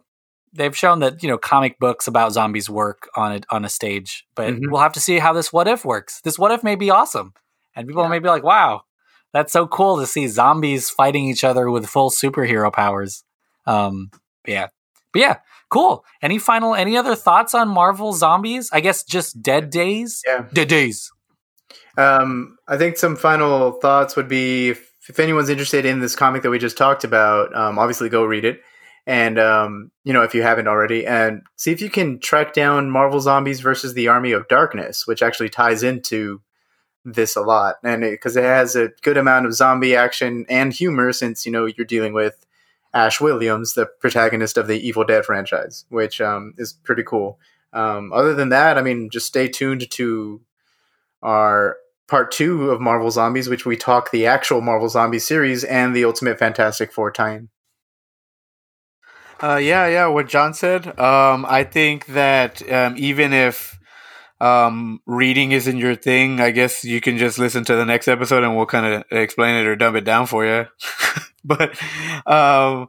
[0.53, 4.25] they've shown that you know comic books about zombies work on a on a stage
[4.35, 4.69] but Mhm.
[4.71, 7.33] we'll have to see how this what if works this what if may be awesome
[7.75, 8.81] and people may be like, wow,
[9.31, 13.23] that's so cool to see zombies fighting each other with full superhero powers.
[13.65, 14.11] Um,
[14.45, 14.67] yeah.
[15.13, 15.35] But yeah,
[15.69, 16.03] cool.
[16.21, 18.69] Any final, any other thoughts on Marvel zombies?
[18.73, 20.21] I guess just Dead Days?
[20.27, 20.47] Yeah.
[20.51, 21.09] Dead Days.
[21.97, 26.41] Um, I think some final thoughts would be if, if anyone's interested in this comic
[26.43, 28.61] that we just talked about, um, obviously go read it.
[29.07, 32.91] And, um, you know, if you haven't already, and see if you can track down
[32.91, 36.41] Marvel Zombies versus the Army of Darkness, which actually ties into
[37.03, 37.77] this a lot.
[37.83, 41.65] And because it, has a good amount of zombie action and humor, since, you know,
[41.65, 42.45] you're dealing with
[42.93, 47.39] Ash Williams, the protagonist of the Evil Dead franchise, which um, is pretty cool.
[47.73, 50.41] Um, other than that, I mean, just stay tuned to
[51.23, 51.77] our
[52.07, 56.05] part two of Marvel Zombies, which we talk the actual Marvel Zombies series and the
[56.05, 57.49] Ultimate Fantastic Four tie-in.
[59.41, 60.07] Uh, yeah, yeah.
[60.07, 60.87] What John said.
[60.99, 63.79] Um, I think that um, even if
[64.39, 68.43] um, reading isn't your thing, I guess you can just listen to the next episode
[68.43, 70.67] and we'll kind of explain it or dumb it down for you.
[71.43, 71.71] but
[72.27, 72.87] um,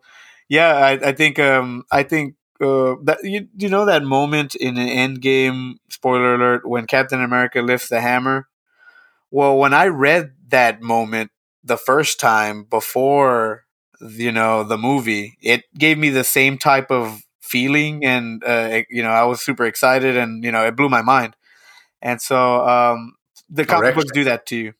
[0.49, 4.77] yeah, I, I think um, I think uh, that you you know that moment in
[4.77, 8.49] an Endgame spoiler alert when Captain America lifts the hammer.
[9.31, 11.31] Well, when I read that moment
[11.65, 13.62] the first time before
[14.03, 19.03] you know the movie it gave me the same type of feeling and uh, you
[19.03, 21.37] know i was super excited and you know it blew my mind
[22.03, 23.15] and so um,
[23.51, 23.95] the comic Correct.
[23.95, 24.73] books do that to you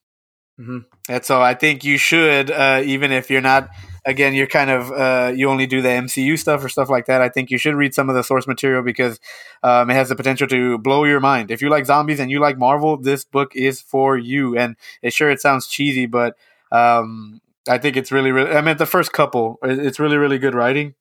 [0.59, 0.85] Mhm.
[1.09, 3.69] and so i think you should uh, even if you're not
[4.05, 7.21] again you're kind of uh, you only do the mcu stuff or stuff like that
[7.21, 9.21] i think you should read some of the source material because
[9.63, 12.41] um, it has the potential to blow your mind if you like zombies and you
[12.41, 16.37] like marvel this book is for you and it sure it sounds cheesy but
[16.73, 18.51] um, I think it's really, really.
[18.53, 20.95] I mean, the first couple, it's really, really good writing,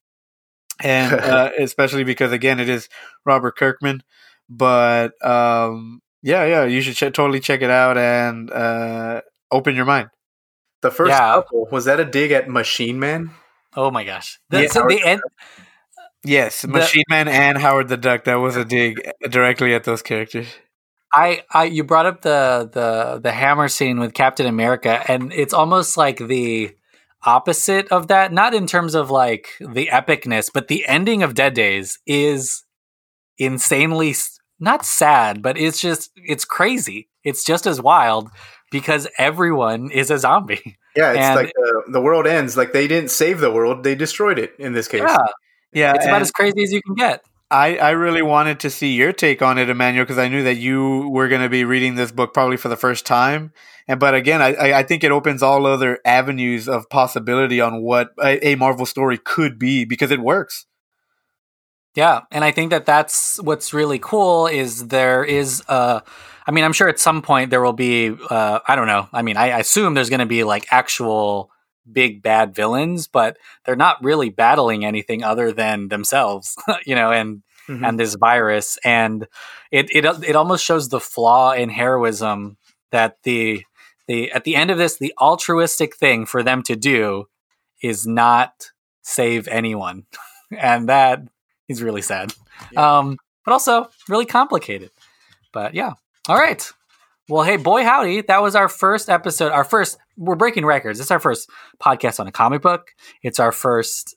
[0.82, 2.88] and uh, especially because again, it is
[3.26, 4.04] Robert Kirkman.
[4.50, 9.86] But um, yeah, yeah, you should ch- totally check it out and uh, open your
[9.86, 10.10] mind.
[10.82, 11.20] The first Yeah.
[11.20, 13.32] couple was that a dig at Machine Man?
[13.76, 14.40] Oh my gosh.
[14.50, 15.22] The, Yeah, so the end,
[16.24, 18.26] Yes, Machine Man and Howard the Duck.
[18.26, 20.48] That was a dig directly at those characters.
[21.14, 25.54] I, I, you brought up the the the hammer scene with Captain America, and it's
[25.54, 26.76] almost like the
[27.24, 28.32] opposite of that.
[28.32, 32.64] Not in terms of like the epicness, but the ending of Dead Days is
[33.38, 34.16] insanely
[34.60, 37.10] not sad, but it's just it's crazy.
[37.24, 38.30] It's just as wild
[38.72, 40.78] because everyone is a zombie.
[40.96, 42.58] Yeah, it's And- like the, the world ends.
[42.58, 44.54] Like they didn't save the world; they destroyed it.
[44.60, 45.18] In this case, Yeah,
[45.72, 47.24] Yeah, it's about as crazy as you can get.
[47.52, 50.56] I, I really wanted to see your take on it, Emmanuel, because I knew that
[50.56, 53.52] you were going to be reading this book probably for the first time.
[53.88, 58.12] And but again, I, I think it opens all other avenues of possibility on what
[58.24, 60.66] a, a Marvel story could be because it works.
[61.94, 66.00] Yeah, and I think that that's what's really cool is there is uh
[66.48, 69.10] I mean, I'm sure at some point there will be uh I don't know.
[69.12, 71.51] I mean, I, I assume there's going to be like actual
[71.90, 76.56] big bad villains, but they're not really battling anything other than themselves,
[76.86, 77.88] you know, and Mhm.
[77.88, 79.28] and this virus and
[79.72, 82.58] it it it almost shows the flaw in heroism
[82.92, 83.64] that the
[84.08, 87.26] the at the end of this the altruistic thing for them to do
[87.84, 88.72] is not
[89.04, 90.06] save anyone.
[90.58, 91.22] and that
[91.70, 92.34] is really sad.
[92.76, 94.90] Um but also really complicated.
[95.54, 95.94] But yeah.
[96.28, 96.68] All right.
[97.30, 98.22] Well, hey, boy, howdy.
[98.22, 99.52] That was our first episode.
[99.52, 101.00] Our first, we're breaking records.
[101.00, 101.50] It's our first
[101.82, 102.92] podcast on a comic book.
[103.24, 104.16] It's our first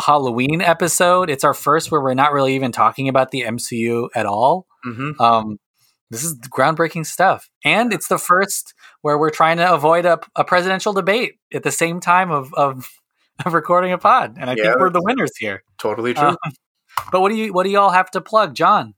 [0.00, 1.30] Halloween episode.
[1.30, 4.66] It's our first where we're not really even talking about the MCU at all.
[4.86, 5.18] Mhm.
[5.20, 5.58] Um,
[6.10, 7.48] this is groundbreaking stuff.
[7.64, 11.72] And it's the first where we're trying to avoid a, a presidential debate at the
[11.72, 12.88] same time of, of
[13.44, 15.62] of recording a pod, and I Yeah, think we're the winners here.
[15.78, 16.28] Totally true.
[16.28, 16.36] Uh,
[17.12, 18.94] but what do you what do y'all have to plug, John?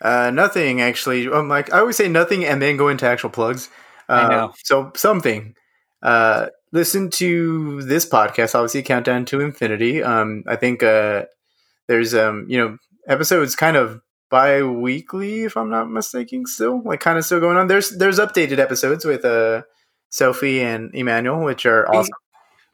[0.00, 1.26] Uh, nothing actually.
[1.28, 3.68] Um, like I always say, nothing, and then go into actual plugs.
[4.08, 4.52] Uh, I know.
[4.62, 5.54] So something.
[6.02, 8.54] Uh, listen to this podcast.
[8.54, 10.02] Obviously, countdown to infinity.
[10.02, 11.24] Um, I think uh,
[11.88, 12.78] there's um, you know,
[13.08, 16.46] episodes kind of bi-weekly, if I'm not mistaken.
[16.46, 17.66] Still, like kind of still going on.
[17.66, 19.62] There's there's updated episodes with uh,
[20.10, 22.14] Sophie and Emmanuel, which are We- awesome.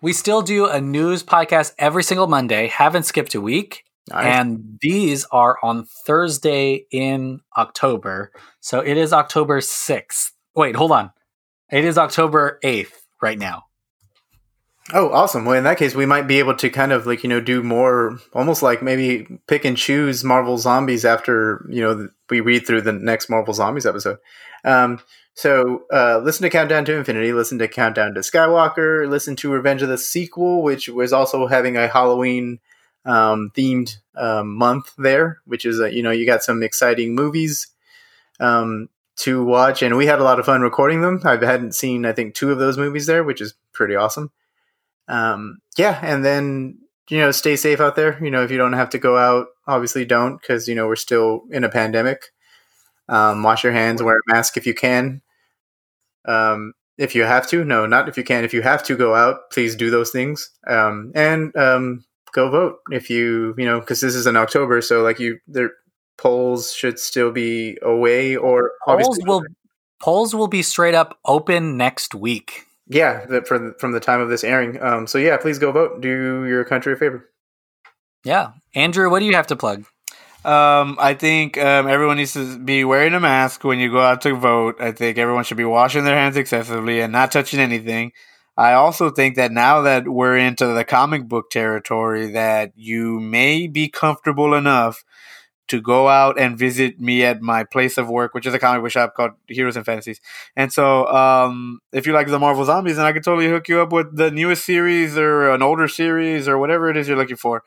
[0.00, 2.66] We still do a news podcast every single Monday.
[2.66, 3.84] Haven't skipped a week.
[4.10, 4.26] Nice.
[4.26, 8.32] And these are on Thursday in October.
[8.58, 10.32] So it is October 6th.
[10.56, 11.12] Wait, hold on.
[11.70, 12.90] It is October 8th
[13.22, 13.64] right now.
[14.92, 15.44] Oh, awesome.
[15.44, 17.62] Well, in that case, we might be able to kind of like, you know, do
[17.62, 22.82] more, almost like maybe pick and choose Marvel Zombies after, you know, we read through
[22.82, 24.18] the next Marvel Zombies episode.
[24.64, 25.00] Um,
[25.34, 29.82] so uh, listen to Countdown to Infinity, listen to Countdown to Skywalker, listen to Revenge
[29.82, 32.58] of the Sequel, which was also having a Halloween
[33.04, 37.68] um, themed um, month there, which is, uh, you know, you got some exciting movies
[38.40, 39.82] um, to watch.
[39.82, 41.20] And we had a lot of fun recording them.
[41.24, 44.30] I hadn't seen, I think, two of those movies there, which is pretty awesome
[45.08, 48.22] um, yeah, and then you know, stay safe out there.
[48.24, 50.96] You know, if you don't have to go out, obviously don't, because you know we're
[50.96, 52.26] still in a pandemic.
[53.08, 55.20] Um, wash your hands, wear a mask if you can.
[56.24, 58.44] Um, if you have to, no, not if you can.
[58.44, 60.50] If you have to go out, please do those things.
[60.66, 65.02] Um, and um, go vote if you, you know, because this is in October, so
[65.02, 65.72] like you, their
[66.18, 69.42] polls should still be away or Polls will
[70.00, 72.64] polls will be straight up open next week.
[72.88, 74.82] yeah, the, for the, from the time of this airing.
[74.82, 76.00] Um, so yeah, please go vote.
[76.00, 77.28] Do your country a favor.
[78.24, 78.52] Yeah.
[78.74, 79.84] Andrew, what do you have to plug?
[80.44, 84.22] Um, I think um, everyone needs to be wearing a mask when you go out
[84.22, 84.76] to vote.
[84.80, 88.10] I think everyone should be washing their hands excessively and not touching anything.
[88.56, 93.68] I also think that now that we're into the comic book territory, that you may
[93.68, 95.04] be comfortable enough
[95.72, 98.82] to go out and visit me at my place of work, which is a comic
[98.82, 100.20] book shop called Heroes and Fantasies.
[100.54, 103.80] And so, um, if you like the Marvel Zombies, then I could totally hook you
[103.80, 107.36] up with the newest series or an older series or whatever it is you're looking
[107.36, 107.64] for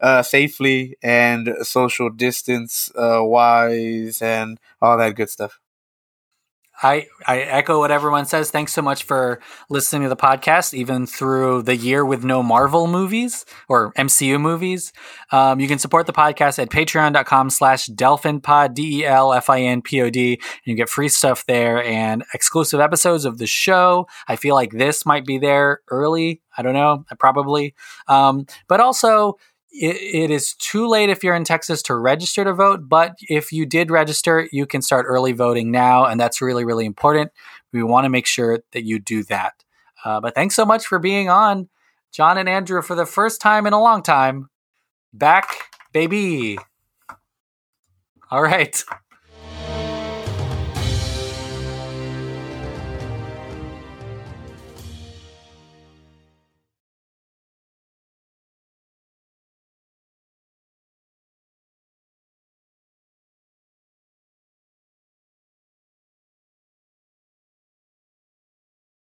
[0.00, 5.58] uh, safely and social distance uh, wise and all that good stuff.
[6.82, 8.50] I, I echo what everyone says.
[8.50, 12.86] Thanks so much for listening to the podcast, even through the year with no Marvel
[12.86, 14.92] movies or MCU movies.
[15.32, 21.08] Um, you can support the podcast at patreon.com slash delfinpod, D-E-L-F-I-N-P-O-D, and you get free
[21.08, 24.06] stuff there and exclusive episodes of the show.
[24.28, 26.42] I feel like this might be there early.
[26.56, 27.74] I don't know, probably.
[28.06, 29.36] Um, but also,
[29.70, 33.52] it, it is too late if you're in Texas to register to vote, but if
[33.52, 37.32] you did register, you can start early voting now, and that's really, really important.
[37.72, 39.64] We want to make sure that you do that.
[40.04, 41.68] Uh, but thanks so much for being on,
[42.12, 44.48] John and Andrew, for the first time in a long time.
[45.12, 46.58] Back, baby.
[48.30, 48.82] All right.